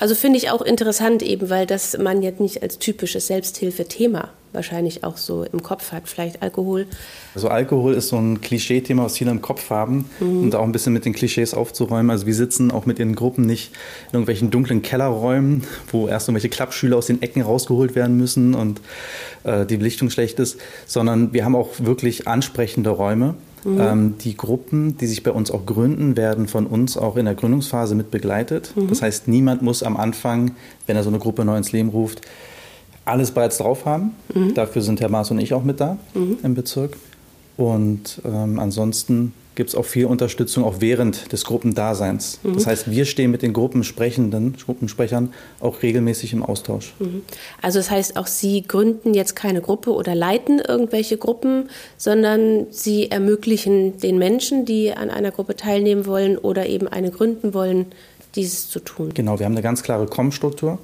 also 0.00 0.14
finde 0.14 0.38
ich 0.38 0.50
auch 0.50 0.62
interessant 0.62 1.22
eben, 1.22 1.50
weil 1.50 1.66
das 1.66 1.98
man 1.98 2.22
jetzt 2.22 2.38
nicht 2.38 2.62
als 2.62 2.78
typisches 2.78 3.26
Selbsthilfethema 3.26 4.28
wahrscheinlich 4.52 5.04
auch 5.04 5.16
so 5.16 5.44
im 5.44 5.62
Kopf 5.62 5.92
hat. 5.92 6.08
Vielleicht 6.08 6.40
Alkohol. 6.40 6.86
Also 7.34 7.48
Alkohol 7.48 7.94
ist 7.94 8.08
so 8.08 8.16
ein 8.16 8.40
Klischee-Thema, 8.40 9.04
was 9.04 9.18
viele 9.18 9.30
im 9.30 9.42
Kopf 9.42 9.70
haben 9.70 10.08
mhm. 10.20 10.44
und 10.44 10.54
auch 10.54 10.62
ein 10.62 10.72
bisschen 10.72 10.92
mit 10.92 11.04
den 11.04 11.12
Klischees 11.12 11.52
aufzuräumen. 11.52 12.10
Also 12.10 12.26
wir 12.26 12.34
sitzen 12.34 12.70
auch 12.70 12.86
mit 12.86 12.98
den 12.98 13.14
Gruppen 13.14 13.44
nicht 13.44 13.72
in 14.08 14.14
irgendwelchen 14.14 14.50
dunklen 14.50 14.82
Kellerräumen, 14.82 15.64
wo 15.90 16.08
erst 16.08 16.28
irgendwelche 16.28 16.48
Klappschüler 16.48 16.96
aus 16.96 17.06
den 17.06 17.20
Ecken 17.20 17.42
rausgeholt 17.42 17.94
werden 17.94 18.16
müssen 18.16 18.54
und 18.54 18.80
äh, 19.44 19.66
die 19.66 19.76
Belichtung 19.76 20.10
schlecht 20.10 20.38
ist, 20.38 20.58
sondern 20.86 21.32
wir 21.32 21.44
haben 21.44 21.56
auch 21.56 21.70
wirklich 21.78 22.26
ansprechende 22.26 22.90
Räume 22.90 23.34
Mhm. 23.64 23.80
Ähm, 23.80 24.14
die 24.18 24.36
Gruppen, 24.36 24.96
die 24.98 25.06
sich 25.06 25.22
bei 25.22 25.30
uns 25.30 25.50
auch 25.50 25.66
gründen, 25.66 26.16
werden 26.16 26.48
von 26.48 26.66
uns 26.66 26.96
auch 26.96 27.16
in 27.16 27.24
der 27.24 27.34
Gründungsphase 27.34 27.94
mit 27.94 28.10
begleitet. 28.10 28.72
Mhm. 28.76 28.88
Das 28.88 29.02
heißt, 29.02 29.28
niemand 29.28 29.62
muss 29.62 29.82
am 29.82 29.96
Anfang, 29.96 30.52
wenn 30.86 30.96
er 30.96 31.02
so 31.02 31.10
eine 31.10 31.18
Gruppe 31.18 31.44
neu 31.44 31.56
ins 31.56 31.72
Leben 31.72 31.88
ruft, 31.90 32.22
alles 33.04 33.30
bereits 33.30 33.58
drauf 33.58 33.84
haben. 33.84 34.12
Mhm. 34.34 34.54
Dafür 34.54 34.82
sind 34.82 35.00
Herr 35.00 35.08
Maas 35.08 35.30
und 35.30 35.38
ich 35.38 35.54
auch 35.54 35.64
mit 35.64 35.80
da 35.80 35.96
mhm. 36.14 36.38
im 36.42 36.54
Bezirk. 36.54 36.96
Und 37.56 38.20
ähm, 38.24 38.58
ansonsten 38.58 39.32
gibt 39.58 39.70
es 39.70 39.74
auch 39.74 39.84
viel 39.84 40.06
Unterstützung 40.06 40.62
auch 40.62 40.76
während 40.78 41.32
des 41.32 41.44
Gruppendaseins. 41.44 42.38
Mhm. 42.44 42.54
Das 42.54 42.68
heißt, 42.68 42.92
wir 42.92 43.04
stehen 43.04 43.32
mit 43.32 43.42
den 43.42 43.52
Gruppensprechenden, 43.52 44.56
Gruppensprechern 44.64 45.32
auch 45.58 45.82
regelmäßig 45.82 46.32
im 46.32 46.44
Austausch. 46.44 46.94
Mhm. 47.00 47.22
Also 47.60 47.80
das 47.80 47.90
heißt, 47.90 48.16
auch 48.16 48.28
Sie 48.28 48.62
gründen 48.62 49.14
jetzt 49.14 49.34
keine 49.34 49.60
Gruppe 49.60 49.90
oder 49.90 50.14
leiten 50.14 50.60
irgendwelche 50.60 51.16
Gruppen, 51.16 51.70
sondern 51.96 52.68
Sie 52.70 53.10
ermöglichen 53.10 53.98
den 53.98 54.16
Menschen, 54.16 54.64
die 54.64 54.92
an 54.92 55.10
einer 55.10 55.32
Gruppe 55.32 55.56
teilnehmen 55.56 56.06
wollen 56.06 56.38
oder 56.38 56.66
eben 56.66 56.86
eine 56.86 57.10
gründen 57.10 57.52
wollen, 57.52 57.86
dieses 58.36 58.70
zu 58.70 58.78
tun. 58.78 59.10
Genau, 59.12 59.40
wir 59.40 59.46
haben 59.46 59.54
eine 59.54 59.62
ganz 59.62 59.82
klare 59.82 60.06
Com-Struktur. 60.06 60.78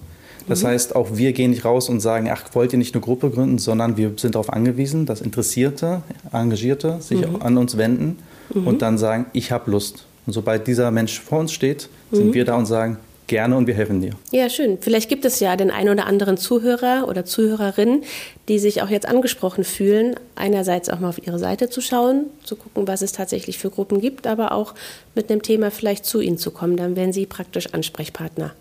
Das 0.48 0.64
mhm. 0.64 0.66
heißt, 0.66 0.96
auch 0.96 1.10
wir 1.16 1.32
gehen 1.32 1.52
nicht 1.52 1.64
raus 1.64 1.88
und 1.88 2.00
sagen, 2.00 2.28
ach, 2.28 2.42
wollt 2.54 2.72
ihr 2.72 2.78
nicht 2.80 2.92
eine 2.92 3.02
Gruppe 3.02 3.30
gründen, 3.30 3.58
sondern 3.58 3.96
wir 3.96 4.14
sind 4.16 4.34
darauf 4.34 4.52
angewiesen, 4.52 5.06
dass 5.06 5.20
Interessierte, 5.20 6.02
Engagierte 6.32 7.00
sich 7.00 7.20
mhm. 7.20 7.40
an 7.40 7.56
uns 7.56 7.76
wenden 7.76 8.18
mhm. 8.52 8.66
und 8.66 8.82
dann 8.82 8.98
sagen, 8.98 9.26
ich 9.32 9.52
habe 9.52 9.70
Lust. 9.70 10.04
Und 10.26 10.32
sobald 10.32 10.66
dieser 10.66 10.90
Mensch 10.90 11.20
vor 11.20 11.40
uns 11.40 11.52
steht, 11.52 11.88
sind 12.10 12.28
mhm. 12.28 12.34
wir 12.34 12.44
da 12.44 12.56
und 12.56 12.66
sagen, 12.66 12.98
gerne 13.26 13.56
und 13.56 13.66
wir 13.66 13.74
helfen 13.74 14.00
dir. 14.00 14.12
Ja, 14.30 14.48
schön. 14.48 14.78
Vielleicht 14.80 15.08
gibt 15.08 15.24
es 15.24 15.40
ja 15.40 15.56
den 15.56 15.70
einen 15.70 15.88
oder 15.88 16.06
anderen 16.06 16.36
Zuhörer 16.36 17.06
oder 17.08 17.24
Zuhörerin, 17.24 18.02
die 18.48 18.58
sich 18.58 18.82
auch 18.82 18.88
jetzt 18.88 19.06
angesprochen 19.06 19.64
fühlen, 19.64 20.16
einerseits 20.36 20.90
auch 20.90 21.00
mal 21.00 21.08
auf 21.08 21.26
ihre 21.26 21.38
Seite 21.38 21.70
zu 21.70 21.80
schauen, 21.80 22.26
zu 22.42 22.56
gucken, 22.56 22.86
was 22.86 23.02
es 23.02 23.12
tatsächlich 23.12 23.58
für 23.58 23.70
Gruppen 23.70 24.00
gibt, 24.00 24.26
aber 24.26 24.52
auch 24.52 24.74
mit 25.14 25.30
einem 25.30 25.42
Thema 25.42 25.70
vielleicht 25.70 26.04
zu 26.04 26.20
ihnen 26.20 26.38
zu 26.38 26.50
kommen. 26.50 26.76
Dann 26.76 26.96
wären 26.96 27.12
sie 27.12 27.26
praktisch 27.26 27.72
Ansprechpartner. 27.72 28.52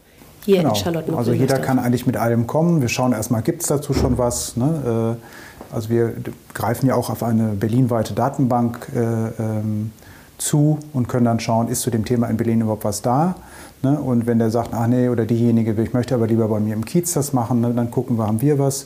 Hier 0.45 0.57
genau. 0.57 0.69
in 0.69 0.75
Charlottenburg. 0.75 1.19
Also 1.19 1.33
jeder 1.33 1.59
kann 1.59 1.79
eigentlich 1.79 2.05
mit 2.05 2.17
allem 2.17 2.47
kommen. 2.47 2.81
Wir 2.81 2.89
schauen 2.89 3.13
erstmal, 3.13 3.41
gibt 3.43 3.61
es 3.61 3.67
dazu 3.67 3.93
schon 3.93 4.17
was? 4.17 4.57
Ne? 4.57 5.17
Äh, 5.17 5.52
also 5.73 5.89
wir 5.89 6.13
greifen 6.53 6.87
ja 6.87 6.95
auch 6.95 7.09
auf 7.09 7.23
eine 7.23 7.49
berlinweite 7.49 8.13
Datenbank 8.13 8.87
äh, 8.95 8.99
ähm, 9.41 9.91
zu 10.37 10.79
und 10.93 11.07
können 11.07 11.25
dann 11.25 11.39
schauen, 11.39 11.67
ist 11.67 11.81
zu 11.81 11.89
dem 11.89 12.05
Thema 12.05 12.27
in 12.27 12.37
Berlin 12.37 12.61
überhaupt 12.61 12.83
was 12.83 13.01
da? 13.01 13.35
Ne? 13.83 13.99
Und 13.99 14.27
wenn 14.27 14.39
der 14.39 14.49
sagt, 14.49 14.69
ach 14.73 14.87
nee, 14.87 15.09
oder 15.09 15.25
diejenige, 15.25 15.79
ich 15.81 15.93
möchte 15.93 16.15
aber 16.15 16.25
lieber 16.25 16.47
bei 16.47 16.59
mir 16.59 16.73
im 16.73 16.85
Kiez 16.85 17.13
das 17.13 17.33
machen, 17.33 17.59
ne? 17.59 17.73
dann 17.75 17.91
gucken 17.91 18.17
wir, 18.17 18.25
haben 18.27 18.41
wir 18.41 18.57
was. 18.57 18.85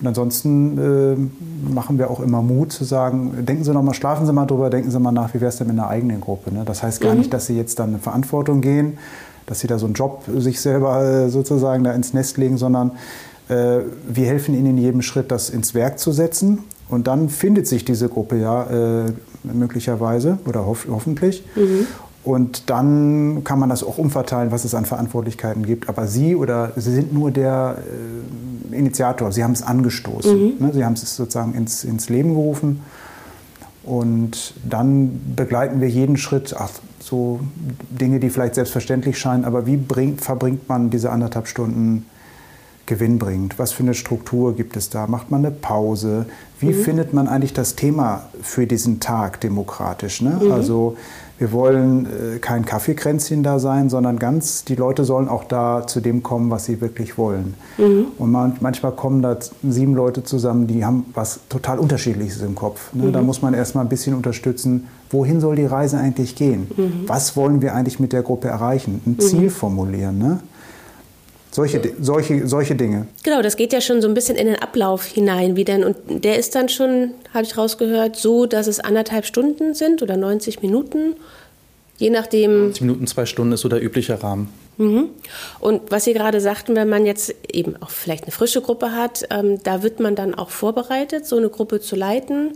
Und 0.00 0.06
ansonsten 0.06 0.78
äh, 0.78 1.70
machen 1.70 1.98
wir 1.98 2.10
auch 2.10 2.20
immer 2.20 2.40
Mut 2.40 2.72
zu 2.72 2.84
sagen, 2.84 3.44
denken 3.44 3.62
Sie 3.64 3.72
noch 3.72 3.82
mal, 3.82 3.92
schlafen 3.92 4.24
Sie 4.24 4.32
mal 4.32 4.46
drüber, 4.46 4.70
denken 4.70 4.90
Sie 4.90 4.98
mal 4.98 5.12
nach, 5.12 5.34
wie 5.34 5.40
wäre 5.40 5.50
es 5.50 5.58
denn 5.58 5.66
mit 5.66 5.78
einer 5.78 5.88
eigenen 5.88 6.22
Gruppe? 6.22 6.52
Ne? 6.52 6.62
Das 6.64 6.82
heißt 6.82 7.02
gar 7.02 7.12
mhm. 7.12 7.18
nicht, 7.18 7.34
dass 7.34 7.46
Sie 7.46 7.56
jetzt 7.56 7.78
dann 7.78 7.90
eine 7.90 7.98
Verantwortung 7.98 8.62
gehen, 8.62 8.96
dass 9.44 9.60
Sie 9.60 9.66
da 9.66 9.78
so 9.78 9.84
einen 9.84 9.94
Job 9.94 10.24
sich 10.34 10.60
selber 10.62 11.02
äh, 11.02 11.28
sozusagen 11.28 11.84
da 11.84 11.92
ins 11.92 12.14
Nest 12.14 12.38
legen, 12.38 12.56
sondern 12.56 12.92
wir 13.48 14.26
helfen 14.26 14.54
ihnen 14.54 14.66
in 14.66 14.78
jedem 14.78 15.02
Schritt, 15.02 15.30
das 15.30 15.48
ins 15.48 15.74
Werk 15.74 15.98
zu 15.98 16.12
setzen. 16.12 16.64
Und 16.88 17.06
dann 17.06 17.28
findet 17.28 17.66
sich 17.66 17.84
diese 17.84 18.08
Gruppe 18.08 18.36
ja 18.36 19.04
äh, 19.06 19.12
möglicherweise 19.42 20.38
oder 20.46 20.66
hof 20.66 20.86
hoffentlich. 20.90 21.44
Mhm. 21.54 21.86
Und 22.24 22.68
dann 22.68 23.42
kann 23.44 23.58
man 23.58 23.68
das 23.68 23.82
auch 23.82 23.96
umverteilen, 23.96 24.50
was 24.50 24.64
es 24.64 24.74
an 24.74 24.84
Verantwortlichkeiten 24.84 25.64
gibt. 25.64 25.88
Aber 25.88 26.06
Sie 26.06 26.34
oder 26.34 26.72
Sie 26.76 26.92
sind 26.92 27.12
nur 27.12 27.30
der 27.30 27.76
äh, 28.72 28.76
Initiator. 28.76 29.32
Sie 29.32 29.44
haben 29.44 29.52
es 29.52 29.62
angestoßen. 29.62 30.36
Mhm. 30.36 30.52
Ne? 30.58 30.72
Sie 30.72 30.84
haben 30.84 30.94
es 30.94 31.16
sozusagen 31.16 31.54
ins, 31.54 31.84
ins 31.84 32.08
Leben 32.08 32.34
gerufen. 32.34 32.80
Und 33.84 34.54
dann 34.68 35.20
begleiten 35.34 35.80
wir 35.80 35.88
jeden 35.88 36.18
Schritt, 36.18 36.54
ach, 36.58 36.70
so 37.00 37.40
Dinge, 37.90 38.20
die 38.20 38.28
vielleicht 38.28 38.56
selbstverständlich 38.56 39.18
scheinen, 39.18 39.46
aber 39.46 39.64
wie 39.64 39.78
bringt, 39.78 40.20
verbringt 40.20 40.68
man 40.68 40.90
diese 40.90 41.10
anderthalb 41.10 41.46
Stunden 41.46 42.04
Gewinn 42.88 43.18
bringt. 43.18 43.58
Was 43.58 43.70
für 43.70 43.82
eine 43.82 43.94
Struktur 43.94 44.56
gibt 44.56 44.76
es 44.76 44.88
da? 44.90 45.06
Macht 45.06 45.30
man 45.30 45.44
eine 45.44 45.54
Pause? 45.54 46.26
Wie 46.58 46.70
mhm. 46.70 46.82
findet 46.82 47.12
man 47.12 47.28
eigentlich 47.28 47.52
das 47.52 47.76
Thema 47.76 48.28
für 48.42 48.66
diesen 48.66 48.98
Tag 48.98 49.40
demokratisch? 49.40 50.22
Ne? 50.22 50.40
Mhm. 50.42 50.50
Also 50.50 50.96
wir 51.38 51.52
wollen 51.52 52.06
äh, 52.06 52.38
kein 52.38 52.64
Kaffeekränzchen 52.64 53.42
da 53.42 53.58
sein, 53.58 53.90
sondern 53.90 54.18
ganz, 54.18 54.64
die 54.64 54.74
Leute 54.74 55.04
sollen 55.04 55.28
auch 55.28 55.44
da 55.44 55.86
zu 55.86 56.00
dem 56.00 56.22
kommen, 56.22 56.50
was 56.50 56.64
sie 56.64 56.80
wirklich 56.80 57.16
wollen. 57.16 57.54
Mhm. 57.76 58.06
Und 58.16 58.32
man, 58.32 58.56
manchmal 58.60 58.92
kommen 58.92 59.22
da 59.22 59.36
sieben 59.62 59.94
Leute 59.94 60.24
zusammen, 60.24 60.66
die 60.66 60.84
haben 60.84 61.04
was 61.14 61.40
total 61.48 61.78
Unterschiedliches 61.78 62.40
im 62.42 62.54
Kopf. 62.54 62.92
Ne? 62.94 63.12
Da 63.12 63.20
mhm. 63.20 63.26
muss 63.26 63.42
man 63.42 63.54
erstmal 63.54 63.84
ein 63.84 63.88
bisschen 63.88 64.14
unterstützen, 64.14 64.88
wohin 65.10 65.40
soll 65.40 65.56
die 65.56 65.66
Reise 65.66 65.98
eigentlich 65.98 66.34
gehen? 66.34 66.68
Mhm. 66.76 67.04
Was 67.06 67.36
wollen 67.36 67.60
wir 67.60 67.74
eigentlich 67.74 68.00
mit 68.00 68.12
der 68.12 68.22
Gruppe 68.22 68.48
erreichen? 68.48 69.00
Ein 69.06 69.12
mhm. 69.12 69.20
Ziel 69.20 69.50
formulieren. 69.50 70.18
Ne? 70.18 70.40
Solche, 71.50 71.80
solche, 72.00 72.46
solche 72.46 72.74
Dinge. 72.74 73.06
Genau, 73.24 73.42
das 73.42 73.56
geht 73.56 73.72
ja 73.72 73.80
schon 73.80 74.02
so 74.02 74.08
ein 74.08 74.14
bisschen 74.14 74.36
in 74.36 74.46
den 74.46 74.56
Ablauf 74.56 75.04
hinein, 75.04 75.56
wie 75.56 75.64
denn, 75.64 75.82
und 75.82 75.96
der 76.08 76.38
ist 76.38 76.54
dann 76.54 76.68
schon, 76.68 77.12
habe 77.32 77.44
ich 77.44 77.56
rausgehört, 77.56 78.16
so, 78.16 78.46
dass 78.46 78.66
es 78.66 78.80
anderthalb 78.80 79.24
Stunden 79.24 79.74
sind 79.74 80.02
oder 80.02 80.16
90 80.16 80.62
Minuten, 80.62 81.16
je 81.96 82.10
nachdem. 82.10 82.64
90 82.64 82.82
Minuten, 82.82 83.06
zwei 83.06 83.26
Stunden 83.26 83.52
ist 83.52 83.62
so 83.62 83.68
der 83.68 83.82
übliche 83.82 84.22
Rahmen. 84.22 84.48
Mhm. 84.78 85.08
Und 85.58 85.90
was 85.90 86.04
Sie 86.04 86.12
gerade 86.12 86.40
sagten, 86.40 86.76
wenn 86.76 86.88
man 86.88 87.04
jetzt 87.04 87.34
eben 87.52 87.76
auch 87.80 87.90
vielleicht 87.90 88.24
eine 88.24 88.32
frische 88.32 88.62
Gruppe 88.62 88.92
hat, 88.92 89.26
ähm, 89.30 89.60
da 89.62 89.82
wird 89.82 90.00
man 90.00 90.14
dann 90.14 90.34
auch 90.34 90.50
vorbereitet, 90.50 91.26
so 91.26 91.36
eine 91.36 91.48
Gruppe 91.48 91.80
zu 91.80 91.96
leiten, 91.96 92.52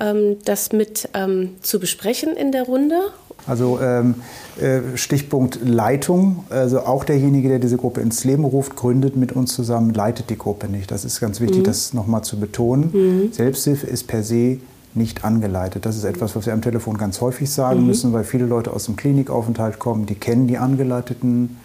ähm, 0.00 0.38
das 0.44 0.72
mit 0.72 1.08
ähm, 1.14 1.56
zu 1.62 1.78
besprechen 1.78 2.36
in 2.36 2.50
der 2.50 2.64
Runde 2.64 3.00
also 3.46 3.80
ähm, 3.80 4.16
äh, 4.60 4.96
Stichpunkt 4.96 5.58
Leitung, 5.64 6.44
also 6.50 6.80
auch 6.80 7.04
derjenige, 7.04 7.48
der 7.48 7.58
diese 7.58 7.76
Gruppe 7.76 8.00
ins 8.00 8.24
Leben 8.24 8.44
ruft, 8.44 8.76
gründet 8.76 9.16
mit 9.16 9.32
uns 9.32 9.54
zusammen, 9.54 9.92
leitet 9.92 10.30
die 10.30 10.38
Gruppe 10.38 10.68
nicht. 10.68 10.90
Das 10.90 11.04
ist 11.04 11.20
ganz 11.20 11.40
wichtig, 11.40 11.60
mhm. 11.60 11.64
das 11.64 11.92
nochmal 11.92 12.22
zu 12.22 12.38
betonen. 12.38 12.90
Mhm. 12.92 13.32
Selbsthilfe 13.32 13.86
ist 13.86 14.06
per 14.06 14.22
se 14.22 14.58
nicht 14.94 15.24
angeleitet. 15.24 15.86
Das 15.86 15.96
ist 15.96 16.04
etwas, 16.04 16.36
was 16.36 16.46
wir 16.46 16.52
am 16.52 16.62
Telefon 16.62 16.98
ganz 16.98 17.20
häufig 17.20 17.50
sagen 17.50 17.80
mhm. 17.80 17.86
müssen, 17.86 18.12
weil 18.12 18.24
viele 18.24 18.46
Leute 18.46 18.72
aus 18.72 18.84
dem 18.84 18.96
Klinikaufenthalt 18.96 19.78
kommen, 19.78 20.06
die 20.06 20.14
kennen 20.14 20.46
die 20.46 20.58
angeleiteten 20.58 21.56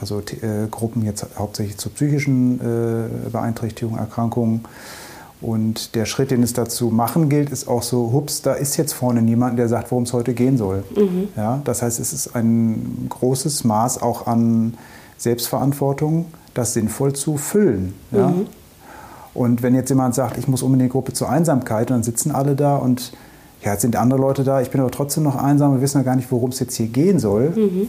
also 0.00 0.20
äh, 0.20 0.66
Gruppen 0.70 1.04
jetzt 1.04 1.26
hauptsächlich 1.38 1.76
zu 1.76 1.90
psychischen 1.90 2.60
äh, 2.60 3.30
Beeinträchtigungen, 3.30 3.98
Erkrankungen. 3.98 4.64
Und 5.40 5.94
der 5.94 6.04
Schritt, 6.04 6.30
den 6.30 6.42
es 6.42 6.52
dazu 6.52 6.88
machen 6.88 7.30
gilt, 7.30 7.50
ist 7.50 7.66
auch 7.66 7.82
so, 7.82 8.12
hups, 8.12 8.42
da 8.42 8.52
ist 8.52 8.76
jetzt 8.76 8.92
vorne 8.92 9.22
niemand, 9.22 9.58
der 9.58 9.68
sagt, 9.68 9.90
worum 9.90 10.04
es 10.04 10.12
heute 10.12 10.34
gehen 10.34 10.58
soll. 10.58 10.84
Mhm. 10.94 11.28
Ja, 11.36 11.62
das 11.64 11.80
heißt, 11.82 11.98
es 11.98 12.12
ist 12.12 12.36
ein 12.36 13.06
großes 13.08 13.64
Maß 13.64 14.02
auch 14.02 14.26
an 14.26 14.74
Selbstverantwortung, 15.16 16.26
das 16.52 16.74
sinnvoll 16.74 17.14
zu 17.14 17.38
füllen. 17.38 17.94
Ja? 18.10 18.28
Mhm. 18.28 18.46
Und 19.32 19.62
wenn 19.62 19.74
jetzt 19.74 19.88
jemand 19.88 20.14
sagt, 20.14 20.36
ich 20.36 20.46
muss 20.46 20.62
unbedingt 20.62 20.92
Gruppe 20.92 21.14
zur 21.14 21.30
Einsamkeit, 21.30 21.88
dann 21.90 22.02
sitzen 22.02 22.32
alle 22.32 22.54
da 22.54 22.76
und 22.76 23.12
ja, 23.62 23.72
jetzt 23.72 23.82
sind 23.82 23.96
andere 23.96 24.20
Leute 24.20 24.42
da, 24.44 24.60
ich 24.60 24.70
bin 24.70 24.80
aber 24.80 24.90
trotzdem 24.90 25.22
noch 25.22 25.36
einsam, 25.36 25.74
wir 25.74 25.80
wissen 25.80 25.98
ja 25.98 26.04
gar 26.04 26.16
nicht, 26.16 26.32
worum 26.32 26.50
es 26.50 26.58
jetzt 26.60 26.74
hier 26.76 26.88
gehen 26.88 27.18
soll. 27.18 27.50
Mhm 27.50 27.88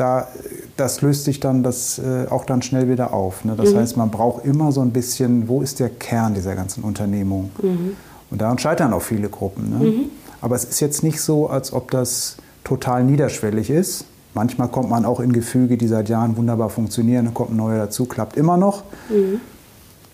da, 0.00 0.28
das 0.76 1.02
löst 1.02 1.24
sich 1.24 1.40
dann 1.40 1.62
das, 1.62 1.98
äh, 1.98 2.26
auch 2.30 2.44
dann 2.44 2.62
schnell 2.62 2.88
wieder 2.88 3.12
auf. 3.12 3.44
Ne? 3.44 3.54
Das 3.56 3.72
mhm. 3.72 3.78
heißt, 3.78 3.96
man 3.96 4.10
braucht 4.10 4.44
immer 4.44 4.72
so 4.72 4.80
ein 4.80 4.92
bisschen, 4.92 5.46
wo 5.48 5.60
ist 5.60 5.78
der 5.78 5.90
Kern 5.90 6.34
dieser 6.34 6.54
ganzen 6.54 6.82
Unternehmung? 6.82 7.50
Mhm. 7.62 7.96
Und 8.30 8.40
daran 8.40 8.58
scheitern 8.58 8.92
auch 8.92 9.02
viele 9.02 9.28
Gruppen. 9.28 9.70
Ne? 9.70 9.84
Mhm. 9.84 10.00
Aber 10.40 10.56
es 10.56 10.64
ist 10.64 10.80
jetzt 10.80 11.02
nicht 11.02 11.20
so, 11.20 11.48
als 11.48 11.72
ob 11.72 11.90
das 11.90 12.36
total 12.64 13.04
niederschwellig 13.04 13.68
ist. 13.68 14.06
Manchmal 14.32 14.68
kommt 14.68 14.88
man 14.88 15.04
auch 15.04 15.20
in 15.20 15.32
Gefüge, 15.32 15.76
die 15.76 15.86
seit 15.86 16.08
Jahren 16.08 16.36
wunderbar 16.36 16.70
funktionieren, 16.70 17.26
dann 17.26 17.34
kommt 17.34 17.50
ein 17.50 17.56
neuer 17.56 17.78
dazu, 17.78 18.06
klappt 18.06 18.36
immer 18.36 18.56
noch. 18.56 18.84
Mhm. 19.10 19.40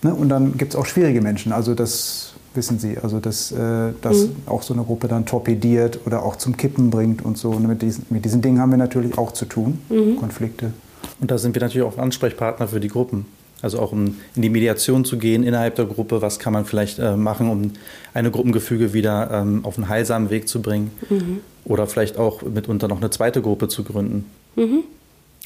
Ne? 0.03 0.15
Und 0.15 0.29
dann 0.31 0.57
gibt 0.59 0.75
es 0.75 0.81
auch 0.81 0.87
schwierige 0.87 1.21
Menschen. 1.21 1.53
Also 1.53 1.75
das 1.75 2.33
wissen 2.57 2.79
Sie. 2.79 2.99
Also 2.99 3.21
dass 3.21 3.53
äh, 3.53 3.93
das 4.03 4.25
mhm. 4.25 4.37
auch 4.47 4.63
so 4.63 4.75
eine 4.75 4.83
Gruppe 4.83 5.09
dann 5.09 5.27
torpediert 5.27 6.01
oder 6.07 6.23
auch 6.23 6.37
zum 6.37 6.57
Kippen 6.57 6.91
bringt 6.91 7.25
und 7.25 7.39
so. 7.39 7.51
Und 7.51 7.67
mit 7.67 7.83
diesen, 7.83 8.07
mit 8.11 8.25
diesen 8.25 8.43
Dingen 8.43 8.61
haben 8.61 8.71
wir 8.71 8.79
natürlich 8.79 9.17
auch 9.19 9.33
zu 9.33 9.45
tun, 9.45 9.79
mhm. 9.89 10.17
Konflikte. 10.17 10.73
Und 11.21 11.31
da 11.31 11.39
sind 11.39 11.55
wir 11.55 11.63
natürlich 11.63 11.87
auch 11.87 11.99
Ansprechpartner 11.99 12.69
für 12.69 12.81
die 12.81 12.89
Gruppen. 12.89 13.27
Also 13.63 13.79
auch 13.81 13.93
um 13.93 14.17
in 14.35 14.43
die 14.43 14.51
Mediation 14.51 15.05
zu 15.05 15.17
gehen 15.19 15.43
innerhalb 15.43 15.77
der 15.77 15.87
Gruppe, 15.87 16.21
was 16.21 16.39
kann 16.39 16.53
man 16.53 16.67
vielleicht 16.67 16.99
äh, 16.99 17.17
machen, 17.17 17.49
um 17.49 17.73
eine 18.13 18.31
Gruppengefüge 18.31 18.93
wieder 18.93 19.31
ähm, 19.33 19.65
auf 19.65 19.79
einen 19.79 19.89
heilsamen 19.89 20.31
Weg 20.31 20.49
zu 20.49 20.61
bringen. 20.61 20.91
Mhm. 21.09 21.41
Oder 21.65 21.87
vielleicht 21.87 22.19
auch 22.19 22.43
mitunter 22.43 22.87
noch 22.87 22.99
eine 22.99 23.11
zweite 23.11 23.41
Gruppe 23.41 23.69
zu 23.69 23.83
gründen. 23.83 24.27
Mhm. 24.57 24.85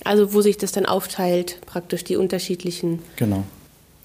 Also 0.05 0.33
wo 0.33 0.41
sich 0.41 0.57
das 0.57 0.73
dann 0.73 0.87
aufteilt, 0.87 1.61
praktisch 1.67 2.05
die 2.05 2.17
unterschiedlichen 2.17 3.01
genau. 3.17 3.45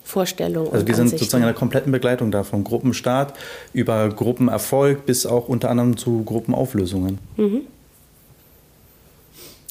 Vorstellungen. 0.06 0.72
Also 0.72 0.86
die 0.86 0.94
sind 0.94 1.10
sozusagen 1.10 1.44
in 1.44 1.48
der 1.48 1.56
kompletten 1.56 1.92
Begleitung 1.92 2.32
da, 2.32 2.44
vom 2.44 2.64
Gruppenstart 2.64 3.34
über 3.74 4.08
Gruppenerfolg 4.10 5.06
bis 5.06 5.26
auch 5.26 5.50
unter 5.50 5.70
anderem 5.72 5.98
zu 5.98 6.24
Gruppenauflösungen. 6.24 7.18
Mhm. 7.38 7.62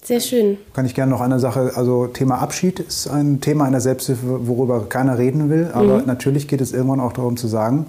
Sehr 0.02 0.20
schön. 0.20 0.58
Kann 0.74 0.84
ich 0.84 0.94
gerne 0.94 1.12
noch 1.12 1.22
eine 1.22 1.40
Sache, 1.40 1.72
also 1.76 2.08
Thema 2.08 2.38
Abschied 2.38 2.80
ist 2.80 3.06
ein 3.08 3.40
Thema 3.40 3.64
in 3.64 3.72
der 3.72 3.80
Selbsthilfe, 3.80 4.46
worüber 4.46 4.86
keiner 4.88 5.16
reden 5.16 5.48
will, 5.48 5.70
aber 5.72 6.00
mhm. 6.00 6.06
natürlich 6.06 6.46
geht 6.48 6.60
es 6.60 6.72
irgendwann 6.72 7.00
auch 7.00 7.12
darum 7.12 7.38
zu 7.38 7.46
sagen, 7.46 7.86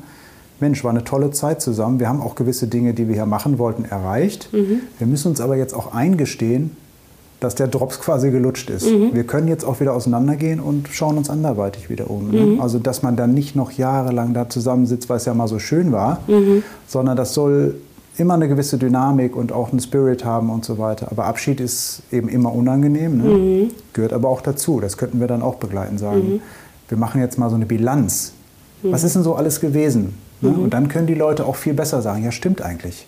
Mensch, 0.61 0.85
war 0.85 0.91
eine 0.91 1.03
tolle 1.03 1.31
Zeit 1.31 1.61
zusammen. 1.61 1.99
Wir 1.99 2.07
haben 2.07 2.21
auch 2.21 2.35
gewisse 2.35 2.67
Dinge, 2.67 2.93
die 2.93 3.09
wir 3.09 3.15
hier 3.15 3.25
machen 3.25 3.57
wollten, 3.57 3.83
erreicht. 3.83 4.53
Mhm. 4.53 4.81
Wir 4.97 5.07
müssen 5.07 5.29
uns 5.29 5.41
aber 5.41 5.57
jetzt 5.57 5.73
auch 5.73 5.93
eingestehen, 5.93 6.77
dass 7.39 7.55
der 7.55 7.67
Drops 7.67 7.99
quasi 7.99 8.31
gelutscht 8.31 8.69
ist. 8.69 8.87
Mhm. 8.87 9.13
Wir 9.13 9.23
können 9.25 9.47
jetzt 9.47 9.65
auch 9.65 9.79
wieder 9.79 9.93
auseinandergehen 9.93 10.59
und 10.59 10.87
schauen 10.89 11.17
uns 11.17 11.29
anderweitig 11.29 11.89
wieder 11.89 12.09
um. 12.09 12.31
Ne? 12.31 12.39
Mhm. 12.39 12.61
Also, 12.61 12.79
dass 12.79 13.03
man 13.03 13.15
dann 13.15 13.33
nicht 13.33 13.55
noch 13.55 13.71
jahrelang 13.71 14.33
da 14.33 14.49
zusammensitzt, 14.49 15.09
weil 15.09 15.17
es 15.17 15.25
ja 15.25 15.33
mal 15.33 15.47
so 15.47 15.59
schön 15.59 15.91
war, 15.91 16.21
mhm. 16.27 16.63
sondern 16.87 17.17
das 17.17 17.33
soll 17.33 17.75
immer 18.17 18.35
eine 18.35 18.47
gewisse 18.47 18.77
Dynamik 18.77 19.35
und 19.35 19.51
auch 19.51 19.71
einen 19.71 19.81
Spirit 19.81 20.23
haben 20.23 20.49
und 20.49 20.63
so 20.63 20.77
weiter. 20.77 21.07
Aber 21.11 21.25
Abschied 21.25 21.59
ist 21.59 22.03
eben 22.11 22.29
immer 22.29 22.53
unangenehm, 22.53 23.17
ne? 23.17 23.29
Mhm. 23.29 23.71
gehört 23.93 24.13
aber 24.13 24.29
auch 24.29 24.41
dazu. 24.41 24.79
Das 24.79 24.97
könnten 24.97 25.19
wir 25.19 25.27
dann 25.27 25.41
auch 25.41 25.55
begleiten, 25.55 25.97
sagen, 25.97 26.35
mhm. 26.35 26.41
wir 26.87 26.97
machen 26.97 27.19
jetzt 27.19 27.37
mal 27.37 27.49
so 27.49 27.55
eine 27.55 27.65
Bilanz. 27.65 28.31
Was 28.83 29.03
ist 29.03 29.15
denn 29.15 29.23
so 29.23 29.33
alles 29.33 29.61
gewesen? 29.61 30.13
Ne? 30.41 30.49
Und 30.49 30.73
dann 30.73 30.89
können 30.89 31.07
die 31.07 31.15
Leute 31.15 31.45
auch 31.45 31.55
viel 31.55 31.73
besser 31.73 32.01
sagen, 32.01 32.23
ja 32.23 32.31
stimmt 32.31 32.61
eigentlich. 32.61 33.07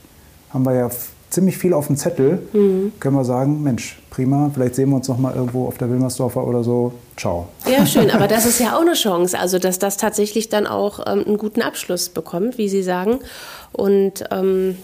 Haben 0.50 0.66
wir 0.66 0.74
ja 0.74 0.90
ziemlich 1.30 1.58
viel 1.58 1.74
auf 1.74 1.88
dem 1.88 1.98
Zettel, 1.98 2.48
mhm. 2.54 2.94
können 3.00 3.16
wir 3.16 3.26
sagen, 3.26 3.62
Mensch, 3.64 4.00
prima, 4.10 4.50
vielleicht 4.54 4.76
sehen 4.76 4.90
wir 4.90 4.96
uns 4.98 5.08
noch 5.08 5.18
mal 5.18 5.36
irgendwo 5.36 5.68
auf 5.68 5.78
der 5.78 5.90
Wilmersdorfer 5.90 6.46
oder 6.46 6.64
so. 6.64 6.94
Ciao. 7.18 7.50
Ja, 7.70 7.86
schön, 7.86 8.12
aber 8.12 8.28
das 8.28 8.46
ist 8.46 8.60
ja 8.60 8.76
auch 8.76 8.82
eine 8.82 8.94
Chance, 8.94 9.38
also 9.38 9.60
dass 9.60 9.80
das 9.80 9.98
tatsächlich 9.98 10.50
dann 10.50 10.68
auch 10.68 11.00
ähm, 11.06 11.24
einen 11.26 11.38
guten 11.38 11.62
Abschluss 11.62 12.10
bekommt, 12.10 12.58
wie 12.58 12.70
Sie 12.70 12.84
sagen, 12.84 13.20
und 13.74 14.24
ähm, 14.32 14.78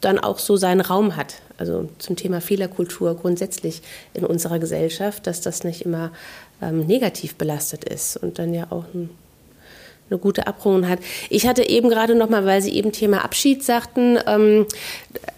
dann 0.00 0.18
auch 0.18 0.38
so 0.38 0.56
seinen 0.56 0.80
Raum 0.80 1.16
hat. 1.16 1.36
Also 1.58 1.88
zum 1.98 2.16
Thema 2.16 2.40
Fehlerkultur 2.40 3.16
grundsätzlich 3.16 3.82
in 4.14 4.24
unserer 4.24 4.58
Gesellschaft, 4.58 5.26
dass 5.26 5.42
das 5.42 5.62
nicht 5.62 5.82
immer 5.84 6.10
ähm, 6.62 6.86
negativ 6.86 7.34
belastet 7.34 7.84
ist 7.84 8.16
und 8.16 8.38
dann 8.38 8.54
ja 8.54 8.68
auch 8.70 8.84
ein 8.94 9.10
eine 10.10 10.18
gute 10.18 10.46
Abrundung 10.46 10.88
hat. 10.88 10.98
Ich 11.28 11.46
hatte 11.46 11.68
eben 11.68 11.88
gerade 11.88 12.14
noch 12.14 12.28
mal, 12.28 12.44
weil 12.44 12.62
Sie 12.62 12.74
eben 12.74 12.92
Thema 12.92 13.24
Abschied 13.24 13.62
sagten, 13.62 14.18
ähm, 14.26 14.66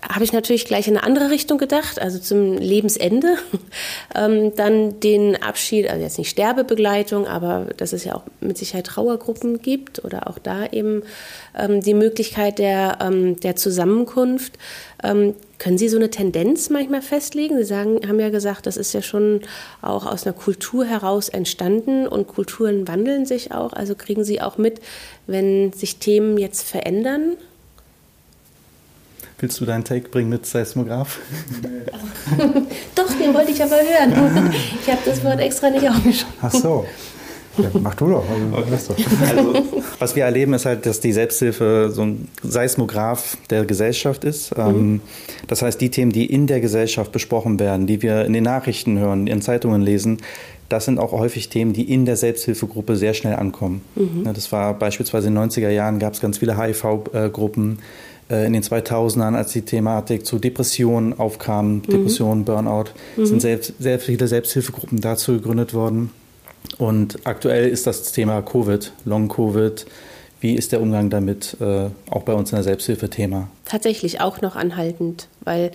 habe 0.09 0.25
ich 0.25 0.33
natürlich 0.33 0.65
gleich 0.65 0.89
in 0.89 0.97
eine 0.97 1.07
andere 1.07 1.31
Richtung 1.31 1.59
gedacht, 1.59 2.01
also 2.01 2.19
zum 2.19 2.57
Lebensende. 2.59 3.37
ähm, 4.15 4.55
dann 4.57 5.01
den 5.01 5.41
Abschied, 5.43 5.89
also 5.89 6.03
jetzt 6.03 6.19
nicht 6.19 6.31
Sterbebegleitung, 6.31 7.27
aber 7.27 7.67
dass 7.77 7.93
es 7.93 8.05
ja 8.05 8.15
auch 8.15 8.23
mit 8.41 8.59
Sicherheit 8.59 8.87
Trauergruppen 8.87 9.61
gibt 9.61 10.05
oder 10.05 10.29
auch 10.29 10.39
da 10.39 10.67
eben 10.67 11.03
ähm, 11.57 11.81
die 11.81 11.95
Möglichkeit 11.95 12.59
der, 12.59 12.99
ähm, 13.01 13.39
der 13.41 13.57
Zusammenkunft. 13.57 14.55
Ähm, 15.03 15.35
können 15.59 15.79
Sie 15.79 15.89
so 15.89 15.97
eine 15.97 16.11
Tendenz 16.11 16.71
manchmal 16.71 17.03
festlegen? 17.03 17.57
Sie 17.57 17.65
sagen, 17.65 18.01
haben 18.09 18.21
ja 18.21 18.31
gesagt, 18.31 18.67
das 18.67 18.77
ist 18.77 18.93
ja 18.93 19.03
schon 19.03 19.41
auch 19.81 20.07
aus 20.07 20.27
einer 20.27 20.33
Kultur 20.33 20.85
heraus 20.85 21.29
entstanden 21.29 22.07
und 22.07 22.27
Kulturen 22.27 22.89
wandeln 22.89 23.27
sich 23.27 23.53
auch. 23.53 23.73
Also 23.73 23.95
kriegen 23.95 24.25
Sie 24.25 24.41
auch 24.41 24.59
mit, 24.59 24.81
wenn 25.27 25.73
sich 25.73 25.99
Themen 25.99 26.39
jetzt 26.39 26.67
verändern? 26.69 27.37
Willst 29.39 29.61
du 29.61 29.65
deinen 29.65 29.83
Take 29.83 30.09
bringen 30.09 30.29
mit 30.31 30.47
Seismograph? 30.47 31.19
Doch, 32.95 33.13
den 33.15 33.35
wollte 33.35 33.51
ich 33.51 33.63
aber 33.63 33.77
hören. 33.77 34.55
Ich 34.83 34.89
habe 34.89 35.03
das 35.05 35.25
Wort 35.25 35.41
extra 35.41 35.71
nicht 35.71 35.89
aufgeschrieben. 35.89 36.33
Ach 36.41 36.53
so. 36.53 36.87
Ja, 37.59 37.71
mach 37.81 37.95
du 37.95 38.09
doch. 38.09 38.25
Also, 38.55 38.95
also, 38.95 39.55
was 39.99 40.17
wir 40.17 40.25
erleben, 40.25 40.55
ist 40.55 40.65
halt, 40.65 40.87
dass 40.87 41.01
die 41.01 41.13
Selbsthilfe 41.13 41.91
so 41.93 42.03
ein 42.03 42.29
Seismograph 42.43 43.37
der 43.51 43.65
Gesellschaft 43.65 44.25
ist. 44.25 44.55
Ähm, 44.57 44.93
mhm. 44.93 45.01
Das 45.49 45.63
heißt, 45.63 45.81
die 45.81 45.91
Themen, 45.91 46.13
die 46.13 46.27
in 46.27 46.47
der 46.47 46.61
Gesellschaft 46.61 47.13
besprochen 47.13 47.61
werden, 47.61 47.87
die 47.87 48.03
wir 48.03 48.25
in 48.25 48.33
den 48.33 48.45
Nachrichten 48.45 48.99
hören, 48.99 49.27
in 49.27 49.43
Zeitungen 49.43 49.83
lesen, 49.83 50.19
das 50.69 50.87
sind 50.87 50.99
auch 50.99 51.13
häufig 51.13 51.51
Themen, 51.51 51.75
die 51.75 51.93
in 51.93 52.07
der 52.07 52.17
Selbsthilfegruppe 52.17 52.97
sehr 52.97 53.13
schnell 53.13 53.35
ankommen. 53.35 53.83
Mhm. 53.95 54.25
Das 54.33 54.51
war 54.53 54.73
beispielsweise 54.73 55.29
in 55.29 55.35
den 55.35 55.51
90er 55.51 55.69
Jahren 55.69 55.99
gab 55.99 56.15
es 56.15 56.21
ganz 56.21 56.39
viele 56.39 56.57
HIV-Gruppen. 56.57 57.79
Äh, 58.31 58.47
in 58.47 58.55
den 58.55 58.63
2000ern, 58.63 59.35
als 59.35 59.53
die 59.53 59.63
Thematik 59.63 60.25
zu 60.25 60.39
Depressionen 60.39 61.19
aufkam, 61.19 61.75
mhm. 61.75 61.83
Depressionen, 61.83 62.45
Burnout, 62.45 62.91
mhm. 63.17 63.27
sind 63.27 63.43
sehr, 63.43 63.59
sehr 63.79 63.99
viele 63.99 64.27
Selbsthilfegruppen 64.27 65.01
dazu 65.01 65.33
gegründet 65.35 65.75
worden. 65.75 66.11
Und 66.79 67.19
aktuell 67.25 67.69
ist 67.69 67.87
das 67.87 68.13
Thema 68.13 68.43
Covid, 68.43 68.93
Long-Covid. 69.05 69.87
Wie 70.41 70.55
ist 70.55 70.73
der 70.73 70.81
Umgang 70.81 71.11
damit 71.11 71.57
äh, 71.61 71.89
auch 72.11 72.23
bei 72.23 72.33
uns 72.33 72.51
in 72.51 72.57
der 72.57 72.65
Selbsthilfe 72.65 73.09
Thema? 73.09 73.49
Tatsächlich 73.65 74.21
auch 74.21 74.41
noch 74.41 74.57
anhaltend, 74.57 75.29
weil 75.45 75.71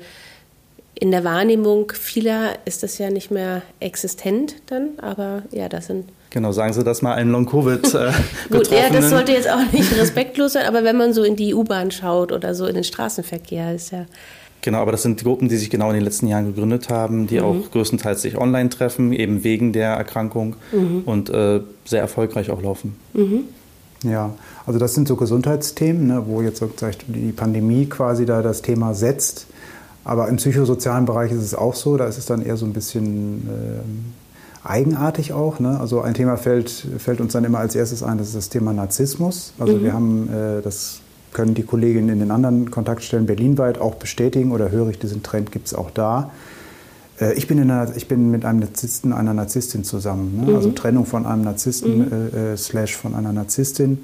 in 1.00 1.12
der 1.12 1.24
Wahrnehmung 1.24 1.91
vieler 1.94 2.53
ist 2.65 2.84
das 2.84 2.98
ja 2.98 3.10
nicht 3.10 3.32
mehr 3.32 3.62
existent 3.79 4.56
dann, 4.65 4.89
aber 4.98 5.44
ja, 5.51 5.70
das 5.70 5.88
sind. 5.88 6.10
Genau, 6.32 6.51
sagen 6.51 6.74
Sie 6.74 6.84
das 6.84 7.01
mal 7.01 7.13
einem 7.13 7.32
Long-Covid. 7.32 7.94
Äh, 7.94 8.12
Gut, 8.51 8.70
ja, 8.70 8.89
das 8.89 9.10
sollte 9.10 9.32
jetzt 9.32 9.50
auch 9.50 9.72
nicht 9.72 9.96
respektlos 9.98 10.53
sein, 10.53 10.65
aber 10.65 10.84
wenn 10.84 10.98
man 10.98 11.13
so 11.13 11.24
in 11.24 11.36
die 11.36 11.53
U-Bahn 11.53 11.91
schaut 11.91 12.32
oder 12.32 12.53
so 12.53 12.65
in 12.65 12.75
den 12.75 12.84
Straßenverkehr, 12.84 13.74
ist 13.74 13.91
ja 13.91 14.06
Genau, 14.62 14.80
aber 14.80 14.92
das 14.92 15.04
sind 15.04 15.24
Gruppen, 15.24 15.50
die 15.50 15.58
sich 15.58 15.70
genau 15.70 15.90
in 15.90 15.96
den 15.96 16.04
letzten 16.04 16.28
Jahren 16.28 16.48
gegründet 16.48 16.90
haben, 16.90 17.28
die 17.28 17.40
mhm. 17.40 17.46
auch 17.46 17.72
größtenteils 17.72 18.22
sich 18.22 18.38
online 18.38 18.70
treffen, 18.70 19.14
eben 19.14 19.44
wegen 19.44 19.72
der 19.72 19.92
Erkrankung 19.92 20.56
mhm. 20.72 21.04
und 21.06 21.30
äh, 21.30 21.62
sehr 21.86 22.02
erfolgreich 22.02 22.50
auch 22.50 22.62
laufen. 22.62 22.96
Mhm. 23.14 23.44
Ja, 24.04 24.34
also 24.66 24.80
das 24.80 24.94
sind 24.94 25.08
so 25.08 25.16
Gesundheitsthemen, 25.16 26.08
ne, 26.08 26.24
wo 26.28 26.42
jetzt 26.42 26.64
die 27.08 27.32
Pandemie 27.32 27.86
quasi 27.88 28.26
da 28.26 28.42
das 28.42 28.62
Thema 28.62 28.94
setzt. 28.94 29.48
Aber 30.04 30.30
im 30.30 30.38
psychosozialen 30.38 31.06
Bereich 31.06 31.32
ist 31.32 31.42
es 31.42 31.54
auch 31.54 31.76
so, 31.76 31.98
da 31.98 32.06
ist 32.06 32.18
es 32.18 32.26
dann 32.26 32.42
eher 32.42 32.56
so 32.56 32.66
ein 32.66 32.74
bisschen 32.74 33.48
äh, 33.48 34.68
eigenartig 34.68 35.34
auch. 35.34 35.60
Ne? 35.60 35.80
Also 35.80 36.02
ein 36.02 36.14
Thema 36.14 36.38
fällt, 36.38 36.88
fällt 36.98 37.20
uns 37.20 37.34
dann 37.34 37.44
immer 37.44 37.60
als 37.60 37.76
erstes 37.76 38.04
ein, 38.04 38.18
das 38.18 38.28
ist 38.28 38.36
das 38.36 38.50
Thema 38.50 38.72
Narzissmus. 38.72 39.54
Also 39.60 39.76
mhm. 39.76 39.84
wir 39.84 39.94
haben, 39.94 40.30
äh, 40.30 40.62
das 40.62 41.00
können 41.34 41.53
die 41.53 41.63
Kolleginnen 41.63 42.10
in 42.10 42.19
den 42.19 42.31
anderen 42.31 42.72
Kontaktstellen 42.72 43.25
berlinweit 43.25 43.79
auch 43.79 43.96
bestätigen 43.96 44.51
oder 44.51 44.72
höre 44.72 44.89
ich, 44.89 45.00
diesen 45.00 45.24
Trend 45.24 45.51
gibt 45.51 45.67
es 45.67 45.74
auch 45.74 45.91
da. 45.91 46.31
Äh, 47.19 47.34
ich 47.34 47.48
bin, 47.48 47.60
einer, 47.60 47.96
ich 47.96 48.07
bin 48.07 48.31
mit 48.31 48.46
einem 48.46 48.60
Narzissten, 48.60 49.13
einer 49.13 49.34
Narzisstin 49.34 49.84
zusammen. 49.84 50.41
Ne? 50.41 50.51
Mhm. 50.51 50.55
Also 50.55 50.72
Trennung 50.72 51.05
von 51.05 51.25
einem 51.25 51.43
Narzissten 51.43 51.98
mhm. 52.00 52.12
äh, 52.34 52.53
äh, 52.53 52.57
slash 52.57 52.96
von 52.96 53.15
einer 53.15 53.34
Narzisstin 53.34 54.00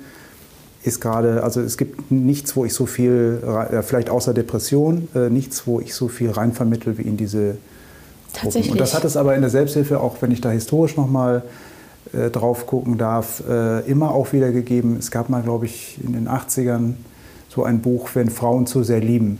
ist 0.84 1.00
gerade, 1.00 1.44
also 1.44 1.62
es 1.62 1.78
gibt 1.78 2.12
nichts, 2.12 2.56
wo 2.56 2.66
ich 2.66 2.74
so 2.74 2.86
viel, 2.86 3.42
äh, 3.72 3.82
vielleicht 3.84 4.10
außer 4.10 4.34
Depression, 4.34 5.08
äh, 5.16 5.30
nichts, 5.30 5.66
wo 5.66 5.80
ich 5.80 5.94
so 5.94 6.10
viel 6.10 6.32
reinvermittel 6.32 6.98
wie 6.98 7.04
in 7.04 7.16
diese 7.16 7.58
Tatsächlich. 8.34 8.64
Gruppen. 8.64 8.72
Und 8.72 8.82
das 8.82 8.94
hat 8.94 9.06
es 9.06 9.16
aber 9.16 9.36
in 9.36 9.42
der 9.42 9.50
Selbsthilfe, 9.50 10.00
auch 10.02 10.18
wenn 10.22 10.32
ich 10.32 10.42
da 10.42 10.50
historisch 10.50 10.98
nochmal 10.98 11.44
äh, 12.12 12.30
drauf 12.30 12.68
gucken 12.68 12.98
darf, 12.98 13.44
äh, 13.50 13.80
immer 13.90 14.12
auch 14.12 14.34
wieder 14.34 14.52
gegeben. 14.52 14.98
Es 15.00 15.10
gab 15.10 15.30
mal, 15.30 15.42
glaube 15.42 15.66
ich, 15.66 16.00
in 16.04 16.14
den 16.14 16.28
80ern 16.28 16.96
so 17.54 17.64
ein 17.64 17.82
Buch, 17.82 18.10
Wenn 18.14 18.30
Frauen 18.30 18.66
zu 18.66 18.84
sehr 18.84 19.00
lieben. 19.00 19.40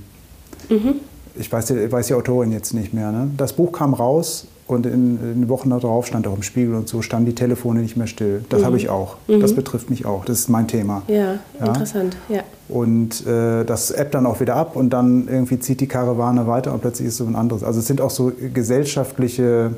Mhm 0.70 0.96
ich 1.36 1.52
weiß, 1.52 1.72
ich 1.72 1.92
weiß 1.92 2.08
die 2.08 2.14
Autorin 2.14 2.52
jetzt 2.52 2.74
nicht 2.74 2.94
mehr. 2.94 3.12
Ne? 3.12 3.32
Das 3.38 3.54
Buch 3.54 3.72
kam 3.72 3.94
raus 3.94 4.48
und 4.68 4.86
in, 4.86 5.20
in 5.22 5.50
Wochen 5.50 5.70
darauf 5.70 6.08
stand 6.08 6.26
auch 6.28 6.36
im 6.36 6.44
Spiegel 6.44 6.76
und 6.76 6.88
so, 6.88 7.02
standen 7.02 7.26
die 7.26 7.36
Telefone 7.36 7.82
nicht 7.82 7.98
mehr 7.98 8.08
still. 8.08 8.46
Das 8.50 8.62
mhm. 8.62 8.66
habe 8.66 8.78
ich 8.78 8.88
auch. 8.90 9.18
Mhm. 9.28 9.42
Das 9.42 9.54
betrifft 9.54 9.90
mich 9.90 10.06
auch. 10.06 10.24
Das 10.26 10.40
ist 10.40 10.50
mein 10.50 10.68
Thema. 10.68 11.02
Ja, 11.08 11.40
ja? 11.60 11.66
interessant. 11.66 12.16
Ja. 12.30 12.44
Und 12.70 13.26
äh, 13.26 13.66
das 13.66 13.92
App 13.92 14.12
dann 14.12 14.26
auch 14.26 14.40
wieder 14.40 14.56
ab 14.56 14.76
und 14.76 14.92
dann 14.92 15.28
irgendwie 15.28 15.60
zieht 15.60 15.82
die 15.82 15.88
Karawane 15.88 16.48
weiter 16.48 16.74
und 16.74 16.82
plötzlich 16.82 17.10
ist 17.10 17.18
so 17.18 17.26
ein 17.26 17.36
anderes. 17.36 17.64
Also 17.64 17.80
es 17.80 17.88
sind 17.88 18.00
auch 18.00 18.12
so 18.12 18.32
gesellschaftliche 18.54 19.72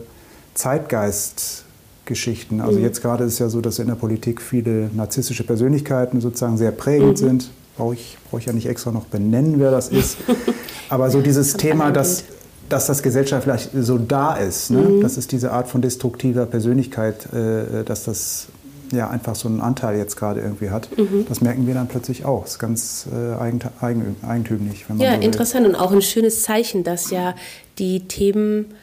Zeitgeistgeschichten. 0.53 2.61
Also 2.61 2.79
mhm. 2.79 2.83
jetzt 2.83 3.01
gerade 3.01 3.23
ist 3.23 3.33
es 3.33 3.39
ja 3.39 3.49
so, 3.49 3.61
dass 3.61 3.79
in 3.79 3.87
der 3.87 3.95
Politik 3.95 4.41
viele 4.41 4.89
narzisstische 4.93 5.45
Persönlichkeiten 5.45 6.21
sozusagen 6.21 6.57
sehr 6.57 6.71
prägend 6.71 7.21
mhm. 7.21 7.27
sind. 7.27 7.49
Brauche 7.77 7.95
ich, 7.95 8.17
brauch 8.29 8.39
ich 8.39 8.45
ja 8.45 8.53
nicht 8.53 8.67
extra 8.67 8.91
noch 8.91 9.05
benennen, 9.05 9.59
wer 9.59 9.71
das 9.71 9.89
ist. 9.89 10.17
Aber 10.89 11.09
so 11.09 11.21
dieses 11.21 11.53
Thema, 11.53 11.91
dass, 11.91 12.23
dass 12.69 12.87
das 12.87 13.03
gesellschaftlich 13.03 13.69
so 13.73 13.97
da 13.97 14.35
ist, 14.35 14.71
ne? 14.71 14.79
Mhm. 14.79 15.01
das 15.01 15.17
ist 15.17 15.31
diese 15.31 15.51
Art 15.51 15.67
von 15.67 15.81
destruktiver 15.81 16.45
Persönlichkeit, 16.45 17.27
äh, 17.33 17.83
dass 17.83 18.05
das 18.05 18.47
ja 18.91 19.09
einfach 19.09 19.35
so 19.35 19.47
einen 19.47 19.61
Anteil 19.61 19.97
jetzt 19.97 20.15
gerade 20.15 20.41
irgendwie 20.41 20.69
hat, 20.69 20.95
mhm. 20.97 21.25
das 21.27 21.41
merken 21.41 21.67
wir 21.67 21.73
dann 21.73 21.87
plötzlich 21.87 22.25
auch. 22.25 22.43
Das 22.43 22.51
ist 22.51 22.59
ganz 22.59 23.07
äh, 23.11 23.33
eigentümlich. 23.35 24.85
ja, 24.97 25.15
so 25.15 25.21
interessant 25.21 25.67
und 25.67 25.75
auch 25.75 25.91
ein 25.91 26.01
schönes 26.01 26.43
Zeichen, 26.43 26.83
dass 26.83 27.09
ja 27.09 27.35
die 27.77 28.07
Themen 28.07 28.73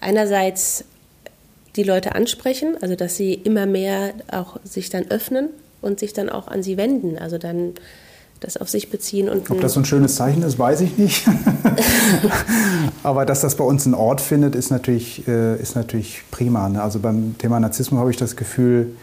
einerseits 0.00 0.84
die 1.76 1.82
Leute 1.82 2.14
ansprechen, 2.14 2.76
also 2.80 2.94
dass 2.94 3.16
sie 3.16 3.34
immer 3.34 3.66
mehr 3.66 4.12
auch 4.30 4.58
sich 4.64 4.90
dann 4.90 5.10
öffnen 5.10 5.48
und 5.80 5.98
sich 5.98 6.12
dann 6.12 6.28
auch 6.28 6.46
an 6.48 6.62
sie 6.62 6.76
wenden. 6.76 7.18
Also 7.18 7.38
dann 7.38 7.74
das 8.44 8.56
auf 8.56 8.68
sich 8.68 8.90
beziehen. 8.90 9.28
Und 9.28 9.50
Ob 9.50 9.60
das 9.60 9.72
so 9.72 9.80
ein 9.80 9.84
schönes 9.84 10.16
Zeichen 10.16 10.42
ist, 10.42 10.58
weiß 10.58 10.82
ich 10.82 10.98
nicht. 10.98 11.26
Aber 13.02 13.24
dass 13.24 13.40
das 13.40 13.54
bei 13.54 13.64
uns 13.64 13.86
einen 13.86 13.94
Ort 13.94 14.20
findet, 14.20 14.54
ist 14.54 14.70
natürlich, 14.70 15.26
äh, 15.26 15.60
ist 15.60 15.76
natürlich 15.76 16.22
prima. 16.30 16.68
Ne? 16.68 16.82
Also 16.82 16.98
beim 16.98 17.36
Thema 17.38 17.58
Narzissmus 17.60 17.98
habe 18.00 18.10
ich 18.10 18.16
das 18.16 18.36
Gefühl, 18.36 18.94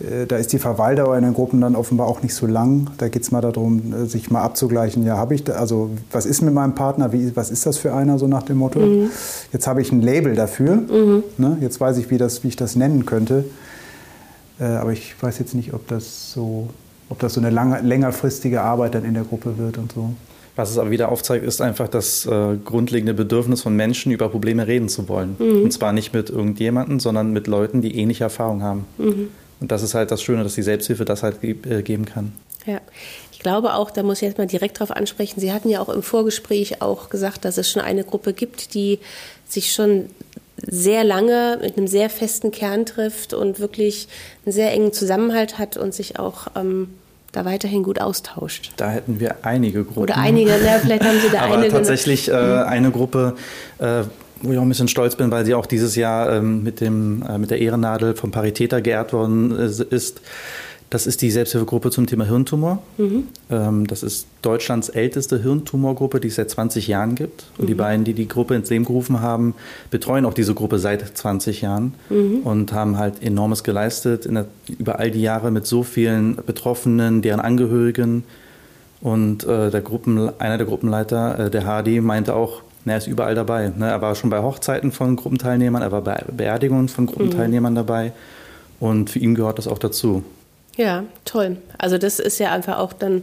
äh, 0.00 0.26
da 0.26 0.36
ist 0.36 0.52
die 0.52 0.58
Verweildauer 0.58 1.16
in 1.16 1.24
den 1.24 1.34
Gruppen 1.34 1.60
dann 1.60 1.74
offenbar 1.74 2.06
auch 2.06 2.22
nicht 2.22 2.34
so 2.34 2.46
lang. 2.46 2.90
Da 2.98 3.08
geht 3.08 3.22
es 3.22 3.32
mal 3.32 3.40
darum, 3.40 3.92
äh, 3.92 4.06
sich 4.06 4.30
mal 4.30 4.42
abzugleichen. 4.42 5.04
Ja, 5.04 5.16
habe 5.16 5.34
ich, 5.34 5.44
da, 5.44 5.54
also 5.54 5.90
was 6.12 6.26
ist 6.26 6.42
mit 6.42 6.54
meinem 6.54 6.74
Partner? 6.74 7.12
Wie, 7.12 7.34
was 7.34 7.50
ist 7.50 7.66
das 7.66 7.78
für 7.78 7.92
einer, 7.92 8.18
so 8.18 8.28
nach 8.28 8.44
dem 8.44 8.58
Motto? 8.58 8.78
Mhm. 8.78 9.10
Jetzt 9.52 9.66
habe 9.66 9.82
ich 9.82 9.90
ein 9.90 10.00
Label 10.00 10.34
dafür. 10.36 10.76
Mhm. 10.76 11.24
Ne? 11.38 11.58
Jetzt 11.60 11.80
weiß 11.80 11.98
ich 11.98 12.10
wie, 12.10 12.18
das, 12.18 12.44
wie 12.44 12.48
ich 12.48 12.56
das 12.56 12.76
nennen 12.76 13.04
könnte. 13.06 13.44
aber 14.58 14.92
ich 14.92 15.14
weiß 15.20 15.38
jetzt 15.38 15.54
nicht, 15.54 15.74
ob 15.74 15.86
das 15.88 16.32
so 16.32 16.68
ob 17.08 17.18
das 17.18 17.34
so 17.34 17.40
eine 17.40 17.50
lange, 17.50 17.80
längerfristige 17.80 18.62
Arbeit 18.62 18.94
dann 18.94 19.04
in 19.04 19.14
der 19.14 19.24
Gruppe 19.24 19.58
wird 19.58 19.78
und 19.78 19.92
so. 19.92 20.14
Was 20.56 20.70
es 20.70 20.78
aber 20.78 20.90
wieder 20.90 21.10
aufzeigt, 21.10 21.44
ist 21.44 21.60
einfach 21.60 21.86
das 21.86 22.24
äh, 22.24 22.56
grundlegende 22.64 23.12
Bedürfnis 23.12 23.60
von 23.60 23.76
Menschen, 23.76 24.10
über 24.10 24.30
Probleme 24.30 24.66
reden 24.66 24.88
zu 24.88 25.06
wollen. 25.08 25.36
Mhm. 25.38 25.64
Und 25.64 25.72
zwar 25.72 25.92
nicht 25.92 26.14
mit 26.14 26.30
irgendjemandem, 26.30 26.98
sondern 26.98 27.32
mit 27.32 27.46
Leuten, 27.46 27.82
die 27.82 27.98
ähnliche 27.98 28.24
Erfahrungen 28.24 28.62
haben. 28.62 28.86
Mhm. 28.96 29.28
Und 29.60 29.70
das 29.70 29.82
ist 29.82 29.94
halt 29.94 30.10
das 30.10 30.22
Schöne, 30.22 30.42
dass 30.42 30.54
die 30.54 30.62
Selbsthilfe 30.62 31.04
das 31.04 31.22
halt 31.22 31.42
ge 31.42 31.56
äh, 31.68 31.82
geben 31.82 32.06
kann. 32.06 32.32
Ja, 32.64 32.80
ich 33.30 33.38
glaube 33.38 33.74
auch, 33.74 33.90
da 33.90 34.02
muss 34.02 34.18
ich 34.18 34.28
jetzt 34.28 34.38
mal 34.38 34.46
direkt 34.46 34.80
darauf 34.80 34.90
ansprechen. 34.90 35.40
Sie 35.40 35.52
hatten 35.52 35.68
ja 35.68 35.80
auch 35.80 35.90
im 35.90 36.02
Vorgespräch 36.02 36.82
auch 36.82 37.10
gesagt, 37.10 37.44
dass 37.44 37.58
es 37.58 37.70
schon 37.70 37.82
eine 37.82 38.02
Gruppe 38.02 38.32
gibt, 38.32 38.74
die 38.74 38.98
sich 39.46 39.72
schon 39.72 40.06
sehr 40.56 41.04
lange 41.04 41.58
mit 41.60 41.76
einem 41.76 41.86
sehr 41.86 42.10
festen 42.10 42.50
Kern 42.50 42.86
trifft 42.86 43.34
und 43.34 43.60
wirklich 43.60 44.08
einen 44.44 44.52
sehr 44.52 44.72
engen 44.72 44.92
Zusammenhalt 44.92 45.58
hat 45.58 45.76
und 45.76 45.94
sich 45.94 46.18
auch 46.18 46.48
ähm, 46.56 46.88
da 47.32 47.44
weiterhin 47.44 47.82
gut 47.82 48.00
austauscht. 48.00 48.72
Da 48.76 48.90
hätten 48.90 49.20
wir 49.20 49.36
einige 49.42 49.84
Gruppen. 49.84 50.02
Oder 50.02 50.16
einige, 50.16 50.50
ne? 50.50 50.78
vielleicht 50.82 51.04
haben 51.04 51.20
Sie 51.20 51.30
da 51.30 51.42
Aber 51.42 51.58
eine. 51.58 51.68
tatsächlich 51.68 52.28
äh, 52.28 52.32
mhm. 52.32 52.68
eine 52.68 52.90
Gruppe, 52.90 53.36
äh, 53.78 54.02
wo 54.40 54.52
ich 54.52 54.58
auch 54.58 54.62
ein 54.62 54.68
bisschen 54.68 54.88
stolz 54.88 55.16
bin, 55.16 55.30
weil 55.30 55.44
sie 55.44 55.54
auch 55.54 55.66
dieses 55.66 55.96
Jahr 55.96 56.32
ähm, 56.32 56.62
mit, 56.62 56.80
dem, 56.80 57.22
äh, 57.22 57.38
mit 57.38 57.50
der 57.50 57.60
Ehrennadel 57.60 58.14
vom 58.14 58.30
Paritäter 58.30 58.80
geehrt 58.80 59.12
worden 59.12 59.56
äh, 59.58 59.94
ist. 59.94 60.20
Das 60.88 61.06
ist 61.06 61.20
die 61.20 61.32
Selbsthilfegruppe 61.32 61.90
zum 61.90 62.06
Thema 62.06 62.26
Hirntumor. 62.26 62.80
Mhm. 62.96 63.24
Ähm, 63.50 63.86
das 63.88 64.04
ist 64.04 64.28
Deutschlands 64.42 64.88
älteste 64.88 65.42
Hirntumorgruppe, 65.42 66.20
die 66.20 66.28
es 66.28 66.36
seit 66.36 66.48
20 66.48 66.86
Jahren 66.86 67.16
gibt. 67.16 67.46
Und 67.58 67.64
mhm. 67.64 67.66
die 67.68 67.74
beiden, 67.74 68.04
die 68.04 68.14
die 68.14 68.28
Gruppe 68.28 68.54
ins 68.54 68.70
Leben 68.70 68.84
gerufen 68.84 69.20
haben, 69.20 69.54
betreuen 69.90 70.24
auch 70.24 70.34
diese 70.34 70.54
Gruppe 70.54 70.78
seit 70.78 71.16
20 71.16 71.62
Jahren 71.62 71.94
mhm. 72.08 72.40
und 72.44 72.72
haben 72.72 72.98
halt 72.98 73.22
enormes 73.22 73.64
geleistet 73.64 74.26
der, 74.26 74.46
über 74.78 75.00
all 75.00 75.10
die 75.10 75.22
Jahre 75.22 75.50
mit 75.50 75.66
so 75.66 75.82
vielen 75.82 76.36
Betroffenen, 76.46 77.20
deren 77.20 77.40
Angehörigen. 77.40 78.22
Und 79.00 79.44
äh, 79.44 79.70
der 79.70 79.82
Gruppen, 79.82 80.30
einer 80.38 80.56
der 80.56 80.66
Gruppenleiter, 80.66 81.46
äh, 81.46 81.50
der 81.50 81.66
Hardy, 81.66 82.00
meinte 82.00 82.34
auch, 82.34 82.62
er 82.84 82.98
ist 82.98 83.08
überall 83.08 83.34
dabei. 83.34 83.72
Ne? 83.76 83.88
Er 83.88 84.00
war 84.00 84.14
schon 84.14 84.30
bei 84.30 84.40
Hochzeiten 84.40 84.92
von 84.92 85.16
Gruppenteilnehmern, 85.16 85.82
er 85.82 85.90
war 85.90 86.02
bei 86.02 86.24
Beerdigungen 86.30 86.88
von 86.88 87.06
Gruppenteilnehmern 87.06 87.72
mhm. 87.72 87.76
dabei. 87.76 88.12
Und 88.78 89.10
für 89.10 89.18
ihn 89.18 89.34
gehört 89.34 89.58
das 89.58 89.66
auch 89.66 89.78
dazu. 89.78 90.22
Ja, 90.76 91.04
toll. 91.24 91.56
Also 91.78 91.98
das 91.98 92.18
ist 92.18 92.38
ja 92.38 92.52
einfach 92.52 92.78
auch 92.78 92.92
dann 92.92 93.22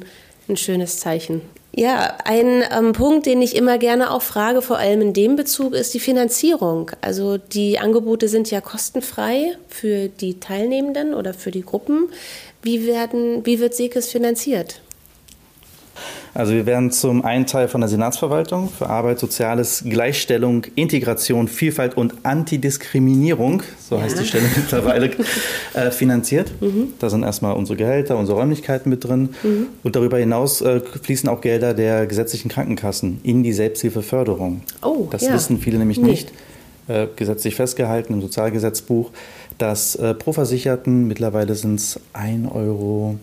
ein 0.50 0.58
schönes 0.58 1.00
Zeichen. 1.00 1.42
Ja, 1.76 2.18
ein 2.26 2.64
ähm, 2.72 2.94
Punkt, 2.94 3.26
den 3.26 3.42
ich 3.42 3.56
immer 3.56 3.80
gerne 3.80 4.12
auch 4.12 4.22
frage, 4.22 4.62
vor 4.62 4.78
allem 4.78 5.02
in 5.02 5.14
dem 5.14 5.36
Bezug, 5.36 5.74
ist 5.74 5.94
die 5.96 6.00
Finanzierung. 6.00 6.92
Also 7.02 7.38
die 7.38 7.80
Angebote 7.80 8.28
sind 8.28 8.52
ja 8.52 8.62
kostenfrei 8.62 9.58
für 9.70 10.08
die 10.08 10.40
Teilnehmenden 10.40 11.16
oder 11.16 11.34
für 11.34 11.50
die 11.50 11.64
Gruppen. 11.64 12.10
Wie, 12.62 12.86
werden, 12.86 13.44
wie 13.46 13.60
wird 13.60 13.74
SEKES 13.74 14.12
finanziert? 14.12 14.82
Also 16.36 16.54
wir 16.54 16.66
werden 16.66 16.90
zum 16.92 17.24
einen 17.24 17.46
Teil 17.46 17.68
von 17.68 17.82
der 17.82 17.90
Senatsverwaltung 17.90 18.70
für 18.70 18.90
Arbeit, 18.90 19.20
Soziales, 19.20 19.84
Gleichstellung, 19.88 20.66
Integration, 20.76 21.48
Vielfalt 21.48 21.96
und 21.96 22.14
Antidiskriminierung, 22.24 23.62
so 23.80 23.98
ja. 23.98 24.02
heißt 24.02 24.20
die 24.20 24.26
Stelle 24.26 24.46
mittlerweile, 24.56 25.12
äh, 25.74 25.92
finanziert. 25.92 26.52
Mhm. 26.60 26.94
Da 26.98 27.10
sind 27.12 27.24
erstmal 27.24 27.56
unsere 27.56 27.78
Gehälter, 27.78 28.18
unsere 28.18 28.40
Räumlichkeiten 28.40 28.90
mit 28.90 29.04
drin. 29.04 29.30
Mhm. 29.44 29.68
Und 29.84 29.96
darüber 29.96 30.18
hinaus 30.18 30.62
äh, 30.62 30.80
fließen 30.80 31.30
auch 31.30 31.42
Gelder 31.42 31.76
der 31.76 32.08
gesetzlichen 32.08 32.50
Krankenkassen 32.50 33.20
in 33.24 33.44
die 33.44 33.54
Selbsthilfeförderung. 33.54 34.62
Oh, 34.82 35.08
das 35.12 35.24
ja. 35.24 35.34
wissen 35.34 35.60
viele 35.60 35.78
nämlich 35.78 36.00
nee. 36.00 36.10
nicht. 36.10 36.32
Äh, 36.88 37.08
gesetzlich 37.16 37.56
festgehalten 37.56 38.12
im 38.12 38.22
Sozialgesetzbuch, 38.22 39.12
dass 39.58 39.96
äh, 39.96 40.14
pro 40.14 40.34
Versicherten 40.34 41.08
mittlerweile 41.08 41.56
sind 41.56 41.76
es 41.80 42.00
1 42.12 42.52
Euro 42.52 43.20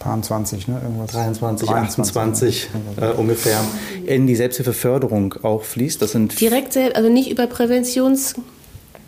Paar 0.00 0.20
20, 0.20 0.66
ne? 0.66 0.80
Irgendwas. 0.82 1.12
23, 1.12 1.68
28 1.68 2.70
äh, 2.96 3.08
ungefähr 3.18 3.60
in 4.06 4.26
die 4.26 4.34
Selbsthilfeförderung 4.34 5.34
auch 5.42 5.62
fließt. 5.62 6.00
Das 6.00 6.12
sind 6.12 6.40
direkt, 6.40 6.76
also 6.76 7.10
nicht 7.10 7.30
über 7.30 7.46
Präventions 7.46 8.34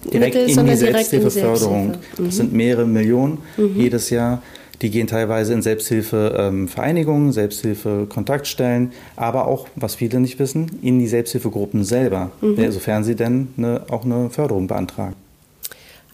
direkt 0.05 0.35
Mittel, 0.35 0.59
in 0.59 0.67
die 0.67 0.77
Selbsthilfeförderung. 0.77 1.89
Mhm. 2.19 2.27
Das 2.27 2.37
sind 2.37 2.53
mehrere 2.53 2.87
Millionen 2.87 3.39
mhm. 3.57 3.75
jedes 3.75 4.11
Jahr. 4.11 4.43
Die 4.83 4.91
gehen 4.91 5.07
teilweise 5.07 5.55
in 5.55 5.63
Selbsthilfevereinigungen, 5.63 7.29
ähm, 7.29 7.33
Selbsthilfe-Kontaktstellen, 7.33 8.93
aber 9.17 9.47
auch, 9.47 9.69
was 9.77 9.95
viele 9.95 10.21
nicht 10.21 10.39
wissen, 10.41 10.79
in 10.83 10.99
die 10.99 11.09
Selbsthilfegruppen 11.09 11.85
selber, 11.85 12.33
mhm. 12.43 12.71
sofern 12.71 13.03
sie 13.03 13.15
denn 13.15 13.49
eine, 13.57 13.83
auch 13.89 14.05
eine 14.05 14.29
Förderung 14.29 14.67
beantragen. 14.67 15.15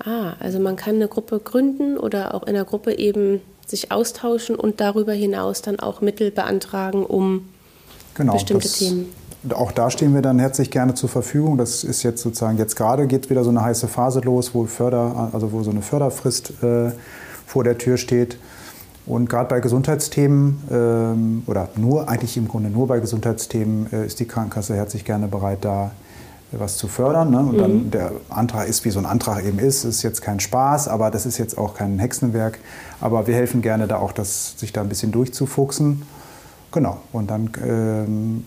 Ah, 0.04 0.34
also 0.38 0.60
man 0.60 0.76
kann 0.76 0.96
eine 0.96 1.08
Gruppe 1.08 1.40
gründen 1.40 1.96
oder 1.96 2.34
auch 2.34 2.46
in 2.46 2.54
der 2.54 2.64
Gruppe 2.64 2.96
eben 2.96 3.40
sich 3.70 3.92
austauschen 3.92 4.56
und 4.56 4.80
darüber 4.80 5.12
hinaus 5.12 5.62
dann 5.62 5.78
auch 5.78 6.00
Mittel 6.00 6.30
beantragen, 6.30 7.04
um 7.04 7.48
genau, 8.14 8.34
bestimmte 8.34 8.68
Themen. 8.68 9.06
auch 9.54 9.72
da 9.72 9.90
stehen 9.90 10.14
wir 10.14 10.22
dann 10.22 10.38
herzlich 10.38 10.70
gerne 10.70 10.94
zur 10.94 11.08
Verfügung. 11.08 11.58
Das 11.58 11.84
ist 11.84 12.02
jetzt 12.02 12.22
sozusagen, 12.22 12.58
jetzt 12.58 12.76
gerade 12.76 13.06
geht 13.06 13.30
wieder 13.30 13.44
so 13.44 13.50
eine 13.50 13.62
heiße 13.62 13.88
Phase 13.88 14.20
los, 14.20 14.54
wo, 14.54 14.64
Förder, 14.64 15.30
also 15.32 15.52
wo 15.52 15.62
so 15.62 15.70
eine 15.70 15.82
Förderfrist 15.82 16.62
äh, 16.62 16.90
vor 17.46 17.64
der 17.64 17.78
Tür 17.78 17.96
steht. 17.96 18.38
Und 19.06 19.30
gerade 19.30 19.48
bei 19.48 19.60
Gesundheitsthemen 19.60 20.62
ähm, 20.70 21.42
oder 21.46 21.70
nur, 21.76 22.10
eigentlich 22.10 22.36
im 22.36 22.46
Grunde 22.46 22.68
nur 22.68 22.86
bei 22.86 23.00
Gesundheitsthemen 23.00 23.90
äh, 23.90 24.06
ist 24.06 24.20
die 24.20 24.26
Krankenkasse 24.26 24.74
herzlich 24.74 25.06
gerne 25.06 25.28
bereit, 25.28 25.58
da 25.62 25.92
was 26.52 26.76
zu 26.76 26.88
fördern. 26.88 27.30
Ne? 27.30 27.38
Und 27.40 27.52
mhm. 27.52 27.58
dann 27.58 27.90
der 27.90 28.12
Antrag 28.30 28.68
ist, 28.68 28.84
wie 28.84 28.90
so 28.90 28.98
ein 28.98 29.06
Antrag 29.06 29.44
eben 29.44 29.58
ist, 29.58 29.84
ist 29.84 30.02
jetzt 30.02 30.22
kein 30.22 30.40
Spaß, 30.40 30.88
aber 30.88 31.10
das 31.10 31.26
ist 31.26 31.38
jetzt 31.38 31.58
auch 31.58 31.74
kein 31.74 31.98
Hexenwerk. 31.98 32.58
Aber 33.00 33.26
wir 33.26 33.34
helfen 33.34 33.62
gerne 33.62 33.86
da 33.86 33.96
auch, 33.98 34.12
das, 34.12 34.54
sich 34.56 34.72
da 34.72 34.80
ein 34.80 34.88
bisschen 34.88 35.12
durchzufuchsen. 35.12 36.02
Genau, 36.70 36.98
und 37.12 37.30
dann 37.30 37.50
ähm, 37.66 38.44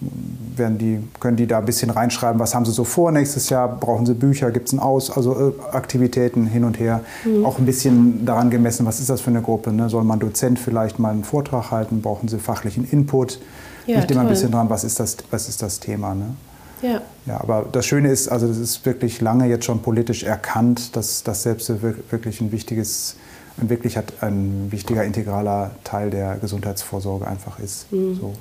werden 0.55 0.77
die, 0.77 0.99
können 1.19 1.37
die 1.37 1.47
da 1.47 1.57
ein 1.57 1.65
bisschen 1.65 1.89
reinschreiben, 1.89 2.39
was 2.39 2.53
haben 2.53 2.65
sie 2.65 2.71
so 2.71 2.83
vor 2.83 3.11
nächstes 3.11 3.49
Jahr, 3.49 3.67
brauchen 3.67 4.05
sie 4.05 4.13
Bücher, 4.13 4.51
gibt 4.51 4.67
es 4.67 4.73
ein 4.73 4.79
Aus, 4.79 5.09
also 5.09 5.33
äh, 5.49 5.75
Aktivitäten 5.75 6.45
hin 6.45 6.63
und 6.63 6.79
her. 6.79 7.01
Mhm. 7.25 7.43
Auch 7.45 7.57
ein 7.57 7.65
bisschen 7.65 8.23
daran 8.23 8.51
gemessen, 8.51 8.85
was 8.85 8.99
ist 8.99 9.09
das 9.09 9.21
für 9.21 9.31
eine 9.31 9.41
Gruppe, 9.41 9.73
ne? 9.73 9.89
soll 9.89 10.03
man 10.03 10.19
Dozent 10.19 10.59
vielleicht 10.59 10.99
mal 10.99 11.09
einen 11.09 11.23
Vortrag 11.23 11.71
halten, 11.71 12.03
brauchen 12.03 12.27
sie 12.27 12.37
fachlichen 12.37 12.87
Input. 12.87 13.39
Ja, 13.87 13.97
Liegt 13.97 14.11
immer 14.11 14.21
ein 14.21 14.27
bisschen 14.27 14.51
dran, 14.51 14.69
was 14.69 14.83
ist 14.83 14.99
das, 14.99 15.17
was 15.31 15.49
ist 15.49 15.63
das 15.63 15.79
Thema. 15.79 16.13
Ne? 16.13 16.35
Ja. 16.81 17.01
ja. 17.25 17.39
Aber 17.39 17.67
das 17.71 17.85
Schöne 17.85 18.11
ist, 18.11 18.29
also 18.29 18.47
das 18.47 18.57
ist 18.57 18.85
wirklich 18.85 19.21
lange 19.21 19.47
jetzt 19.47 19.65
schon 19.65 19.81
politisch 19.81 20.23
erkannt, 20.23 20.95
dass 20.95 21.23
das 21.23 21.43
selbst 21.43 21.69
wirklich 21.81 22.41
ein 22.41 22.51
wichtiges 22.51 23.15
ein 23.59 23.69
wirklich 23.69 23.97
hat 23.97 24.13
ein 24.21 24.71
wichtiger 24.71 25.03
integraler 25.03 25.71
Teil 25.83 26.09
der 26.09 26.35
Gesundheitsvorsorge 26.35 27.27
einfach 27.27 27.59
ist. 27.59 27.91
Mhm. 27.91 28.15
So. 28.15 28.35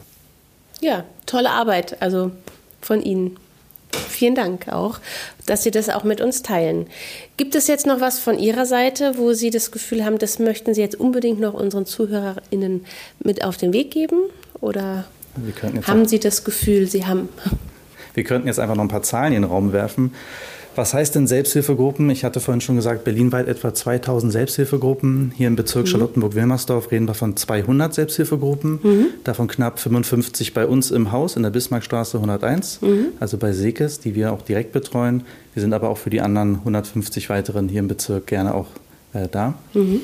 Ja, 0.80 1.04
tolle 1.26 1.50
Arbeit, 1.50 2.00
also 2.00 2.30
von 2.80 3.02
Ihnen. 3.02 3.36
Vielen 4.08 4.36
Dank 4.36 4.68
auch, 4.68 5.00
dass 5.46 5.64
Sie 5.64 5.72
das 5.72 5.88
auch 5.88 6.04
mit 6.04 6.20
uns 6.20 6.42
teilen. 6.42 6.86
Gibt 7.36 7.56
es 7.56 7.66
jetzt 7.66 7.86
noch 7.86 8.00
was 8.00 8.20
von 8.20 8.38
Ihrer 8.38 8.64
Seite, 8.64 9.14
wo 9.16 9.32
Sie 9.32 9.50
das 9.50 9.72
Gefühl 9.72 10.04
haben, 10.04 10.18
das 10.18 10.38
möchten 10.38 10.74
Sie 10.74 10.80
jetzt 10.80 10.98
unbedingt 10.98 11.40
noch 11.40 11.54
unseren 11.54 11.86
ZuhörerInnen 11.86 12.84
mit 13.18 13.44
auf 13.44 13.56
den 13.56 13.72
Weg 13.72 13.90
geben? 13.90 14.16
Oder 14.60 15.04
haben 15.86 16.06
Sie 16.06 16.20
das 16.20 16.44
Gefühl, 16.44 16.86
Sie 16.86 17.04
haben. 17.04 17.28
Wir 18.14 18.24
könnten 18.24 18.46
jetzt 18.46 18.58
einfach 18.58 18.76
noch 18.76 18.84
ein 18.84 18.88
paar 18.88 19.02
Zahlen 19.02 19.32
in 19.32 19.42
den 19.42 19.50
Raum 19.50 19.72
werfen. 19.72 20.12
Was 20.76 20.94
heißt 20.94 21.16
denn 21.16 21.26
Selbsthilfegruppen? 21.26 22.10
Ich 22.10 22.24
hatte 22.24 22.38
vorhin 22.38 22.60
schon 22.60 22.76
gesagt, 22.76 23.02
berlinweit 23.02 23.48
etwa 23.48 23.74
2000 23.74 24.32
Selbsthilfegruppen. 24.32 25.32
Hier 25.36 25.48
im 25.48 25.56
Bezirk 25.56 25.86
mhm. 25.86 25.90
Charlottenburg-Wilmersdorf 25.90 26.92
reden 26.92 27.08
wir 27.08 27.14
von 27.14 27.36
200 27.36 27.92
Selbsthilfegruppen, 27.92 28.78
mhm. 28.82 29.06
davon 29.24 29.48
knapp 29.48 29.80
55 29.80 30.54
bei 30.54 30.66
uns 30.66 30.92
im 30.92 31.10
Haus 31.10 31.34
in 31.36 31.42
der 31.42 31.50
Bismarckstraße 31.50 32.18
101, 32.18 32.82
mhm. 32.82 33.06
also 33.18 33.36
bei 33.36 33.52
Sekes, 33.52 33.98
die 33.98 34.14
wir 34.14 34.32
auch 34.32 34.42
direkt 34.42 34.72
betreuen. 34.72 35.24
Wir 35.54 35.60
sind 35.60 35.72
aber 35.72 35.88
auch 35.88 35.98
für 35.98 36.10
die 36.10 36.20
anderen 36.20 36.56
150 36.56 37.28
weiteren 37.30 37.68
hier 37.68 37.80
im 37.80 37.88
Bezirk 37.88 38.28
gerne 38.28 38.54
auch 38.54 38.68
äh, 39.12 39.26
da. 39.28 39.54
Mhm. 39.74 40.02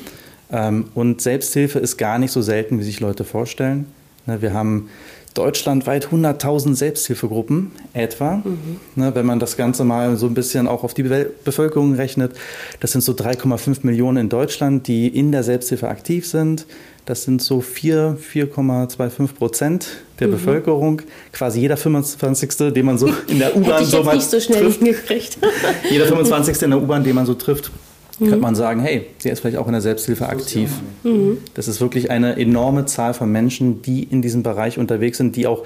Ähm, 0.51 0.85
und 0.95 1.21
Selbsthilfe 1.21 1.79
ist 1.79 1.97
gar 1.97 2.19
nicht 2.19 2.31
so 2.31 2.41
selten, 2.41 2.79
wie 2.79 2.83
sich 2.83 2.99
Leute 2.99 3.23
vorstellen. 3.23 3.85
Ne, 4.25 4.41
wir 4.41 4.53
haben 4.53 4.89
deutschlandweit 5.37 6.07
100.000 6.07 6.75
Selbsthilfegruppen 6.75 7.71
etwa. 7.93 8.37
Mhm. 8.37 8.79
Ne, 8.95 9.15
wenn 9.15 9.25
man 9.25 9.39
das 9.39 9.57
Ganze 9.57 9.83
mal 9.83 10.15
so 10.17 10.25
ein 10.25 10.33
bisschen 10.33 10.67
auch 10.67 10.83
auf 10.83 10.93
die 10.93 11.03
Be 11.03 11.31
Bevölkerung 11.43 11.95
rechnet, 11.95 12.33
das 12.79 12.91
sind 12.91 13.01
so 13.01 13.13
3,5 13.13 13.79
Millionen 13.83 14.17
in 14.17 14.29
Deutschland, 14.29 14.87
die 14.87 15.07
in 15.07 15.31
der 15.31 15.43
Selbsthilfe 15.43 15.87
aktiv 15.87 16.27
sind. 16.27 16.65
Das 17.05 17.23
sind 17.23 17.41
so 17.41 17.61
4, 17.61 18.17
4,25 18.33 19.33
Prozent 19.33 19.87
der 20.19 20.27
mhm. 20.27 20.31
Bevölkerung. 20.31 21.01
Quasi 21.31 21.61
jeder 21.61 21.77
25. 21.77 22.73
den 22.73 22.85
man 22.85 22.97
so 22.97 23.07
in 23.27 23.39
der 23.39 23.55
U-Bahn 23.55 23.85
so 23.85 24.03
mal 24.03 24.15
nicht 24.15 24.29
so 24.29 24.39
schnell 24.39 24.71
trifft. 24.71 25.37
jeder 25.89 26.05
25. 26.05 26.63
in 26.63 26.71
der 26.71 26.81
U-Bahn, 26.81 27.03
den 27.03 27.15
man 27.15 27.25
so 27.25 27.33
trifft, 27.33 27.71
mhm. 28.19 28.25
könnte 28.25 28.41
man 28.41 28.55
sagen, 28.55 28.81
hey, 28.81 29.05
der 29.23 29.33
ist 29.33 29.39
vielleicht 29.41 29.57
auch 29.57 29.67
in 29.67 29.73
der 29.73 29.81
Selbsthilfe 29.81 30.27
aktiv. 30.27 30.71
Mhm. 31.03 31.39
Das 31.53 31.67
ist 31.67 31.81
wirklich 31.81 32.11
eine 32.11 32.37
enorme 32.37 32.85
Zahl 32.85 33.13
von 33.13 33.31
Menschen, 33.31 33.81
die 33.81 34.03
in 34.03 34.21
diesem 34.21 34.43
Bereich 34.43 34.77
unterwegs 34.77 35.17
sind, 35.17 35.35
die 35.35 35.47
auch 35.47 35.63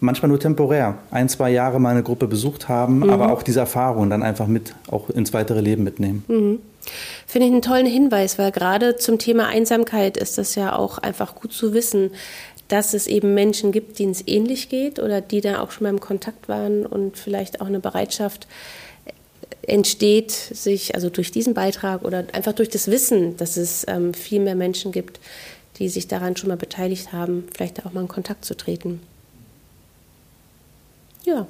manchmal 0.00 0.28
nur 0.28 0.38
temporär 0.38 0.98
ein, 1.10 1.28
zwei 1.28 1.50
Jahre 1.50 1.80
mal 1.80 1.90
eine 1.90 2.02
Gruppe 2.02 2.26
besucht 2.26 2.68
haben, 2.68 2.98
mhm. 2.98 3.10
aber 3.10 3.32
auch 3.32 3.42
diese 3.42 3.60
Erfahrungen 3.60 4.10
dann 4.10 4.22
einfach 4.22 4.46
mit 4.46 4.74
auch 4.90 5.10
ins 5.10 5.32
weitere 5.32 5.60
Leben 5.60 5.82
mitnehmen. 5.82 6.24
Mhm. 6.28 6.58
Finde 7.26 7.46
ich 7.46 7.52
einen 7.52 7.62
tollen 7.62 7.86
Hinweis, 7.86 8.38
weil 8.38 8.52
gerade 8.52 8.96
zum 8.96 9.18
Thema 9.18 9.46
Einsamkeit 9.46 10.16
ist 10.16 10.36
das 10.36 10.54
ja 10.54 10.76
auch 10.76 10.98
einfach 10.98 11.34
gut 11.34 11.52
zu 11.52 11.72
wissen, 11.72 12.10
dass 12.68 12.94
es 12.94 13.06
eben 13.06 13.34
Menschen 13.34 13.72
gibt, 13.72 13.98
denen 13.98 14.12
es 14.12 14.26
ähnlich 14.26 14.68
geht 14.68 14.98
oder 14.98 15.20
die 15.20 15.40
da 15.40 15.60
auch 15.60 15.70
schon 15.70 15.84
mal 15.84 15.90
im 15.90 16.00
Kontakt 16.00 16.48
waren 16.48 16.86
und 16.86 17.18
vielleicht 17.18 17.60
auch 17.60 17.66
eine 17.66 17.80
Bereitschaft 17.80 18.46
entsteht 19.62 20.30
sich, 20.30 20.94
also 20.94 21.10
durch 21.10 21.30
diesen 21.30 21.54
Beitrag 21.54 22.02
oder 22.02 22.24
einfach 22.32 22.52
durch 22.52 22.68
das 22.68 22.88
Wissen, 22.88 23.36
dass 23.36 23.56
es 23.56 23.84
ähm, 23.88 24.14
viel 24.14 24.40
mehr 24.40 24.54
Menschen 24.54 24.92
gibt, 24.92 25.20
die 25.78 25.88
sich 25.88 26.08
daran 26.08 26.36
schon 26.36 26.48
mal 26.48 26.56
beteiligt 26.56 27.12
haben, 27.12 27.44
vielleicht 27.54 27.84
auch 27.84 27.92
mal 27.92 28.02
in 28.02 28.08
Kontakt 28.08 28.44
zu 28.44 28.56
treten. 28.56 29.00
Ja. 31.24 31.46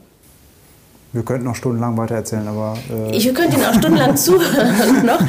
Wir 1.12 1.22
könnten 1.22 1.44
noch 1.44 1.54
stundenlang 1.54 1.96
weiter 1.96 2.16
erzählen, 2.16 2.46
aber. 2.48 2.76
Äh 2.90 3.16
ich 3.16 3.32
könnte 3.34 3.56
Ihnen 3.56 3.66
auch 3.66 3.74
stundenlang 3.74 4.16
zuhören 4.16 5.06
noch. 5.06 5.20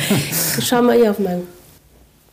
Ich 0.57 0.67
schaue 0.67 0.81
mal 0.81 0.97
hier 0.97 1.11
auf 1.11 1.19
meinem 1.19 1.47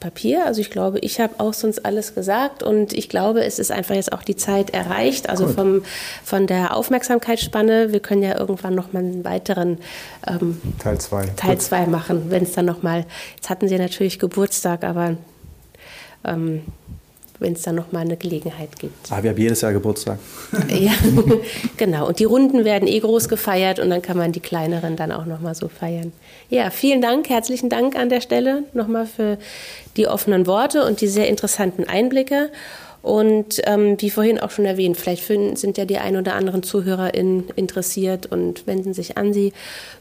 Papier. 0.03 0.47
Also 0.47 0.61
ich 0.61 0.71
glaube, 0.71 0.99
ich 0.99 1.21
habe 1.21 1.35
auch 1.39 1.55
sonst 1.55 1.87
alles 1.87 2.15
gesagt 2.15 2.63
und 2.65 2.93
ich 2.93 3.09
glaube, 3.09 3.45
es 3.45 3.61
ist 3.61 3.71
einfach 3.71 3.95
jetzt 3.95 4.13
auch 4.13 4.25
die 4.25 4.35
Zeit 4.35 4.71
erreicht. 4.71 5.31
Also 5.31 5.47
vom, 5.47 5.85
von 6.25 6.49
der 6.49 6.77
Aufmerksamkeitsspanne. 6.77 7.93
Wir 7.93 8.01
können 8.01 8.23
ja 8.23 8.39
irgendwann 8.39 8.75
noch 8.75 8.93
mal 8.93 8.99
einen 8.99 9.25
weiteren 9.25 9.79
ähm, 10.27 10.61
Teil 10.81 10.99
2 10.99 11.27
Teil 11.37 11.59
2 11.59 11.87
machen, 11.87 12.25
wenn 12.31 12.43
es 12.43 12.53
dann 12.53 12.67
noch 12.67 12.83
mal. 12.83 13.07
Jetzt 13.37 13.49
hatten 13.49 13.69
Sie 13.69 13.79
natürlich 13.79 14.19
Geburtstag, 14.19 14.83
aber 14.83 15.17
ähm, 16.25 16.63
wenn 17.43 17.55
es 17.55 17.63
dann 17.63 17.75
noch 17.75 17.93
mal 17.93 18.01
eine 18.01 18.17
Gelegenheit 18.17 18.79
gibt. 18.79 19.11
Ah, 19.11 19.23
wir 19.23 19.31
haben 19.31 19.39
jedes 19.39 19.61
Jahr 19.61 19.73
Geburtstag. 19.73 20.19
ja, 20.69 20.93
genau. 21.77 22.09
Und 22.09 22.19
die 22.19 22.25
Runden 22.25 22.65
werden 22.65 22.89
eh 22.89 23.01
groß 23.01 23.29
gefeiert 23.29 23.79
und 23.79 23.91
dann 23.91 24.03
kann 24.03 24.17
man 24.17 24.33
die 24.33 24.41
kleineren 24.41 24.97
dann 24.97 25.13
auch 25.13 25.27
noch 25.27 25.41
mal 25.41 25.55
so 25.55 25.69
feiern. 25.69 26.13
Ja, 26.49 26.71
vielen 26.71 27.01
Dank, 27.03 27.29
herzlichen 27.29 27.69
Dank 27.69 27.97
an 27.97 28.09
der 28.09 28.21
Stelle 28.21 28.65
nochmal 28.73 29.07
für 29.07 29.39
die 29.97 30.07
offenen 30.07 30.47
Worte 30.47 30.85
und 30.87 31.01
die 31.01 31.09
sehr 31.09 31.29
interessanten 31.29 31.85
Einblicke. 31.85 32.51
Und 33.03 33.61
ähm, 33.65 33.97
wie 33.99 34.11
vorhin 34.11 34.39
auch 34.39 34.51
schon 34.51 34.65
erwähnt, 34.65 34.97
vielleicht 34.97 35.27
sind 35.27 35.77
ja 35.77 35.85
die 35.85 35.99
ein 35.99 36.17
oder 36.17 36.35
anderen 36.35 36.63
ZuhörerInnen 36.63 37.51
interessiert 37.57 38.27
und 38.27 38.67
wenden 38.69 38.95
sich 38.95 39.19
an 39.19 39.33
Sie. 39.33 39.53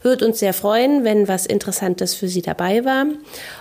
Würde 0.02 0.24
uns 0.24 0.38
sehr 0.38 0.54
freuen, 0.54 1.02
wenn 1.02 1.26
was 1.26 1.44
Interessantes 1.44 2.14
für 2.14 2.28
Sie 2.28 2.42
dabei 2.42 2.84
war. 2.84 3.06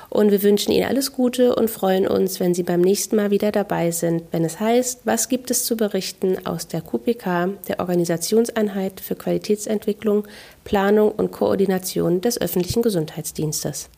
Und 0.09 0.29
wir 0.29 0.43
wünschen 0.43 0.71
Ihnen 0.71 0.87
alles 0.87 1.11
Gute 1.13 1.55
und 1.55 1.71
freuen 1.71 2.07
uns, 2.07 2.39
wenn 2.39 2.53
Sie 2.53 2.63
beim 2.63 2.81
nächsten 2.81 3.15
Mal 3.15 3.31
wieder 3.31 3.51
dabei 3.51 3.89
sind, 3.89 4.23
wenn 4.31 4.45
es 4.45 4.59
heißt, 4.59 5.01
was 5.05 5.27
gibt 5.27 5.49
es 5.49 5.65
zu 5.65 5.75
berichten 5.75 6.45
aus 6.45 6.67
der 6.67 6.81
QPK, 6.81 7.49
der 7.67 7.79
Organisationseinheit 7.79 8.99
für 8.99 9.15
Qualitätsentwicklung, 9.15 10.27
Planung 10.65 11.11
und 11.11 11.31
Koordination 11.31 12.21
des 12.21 12.39
öffentlichen 12.39 12.83
Gesundheitsdienstes. 12.83 13.89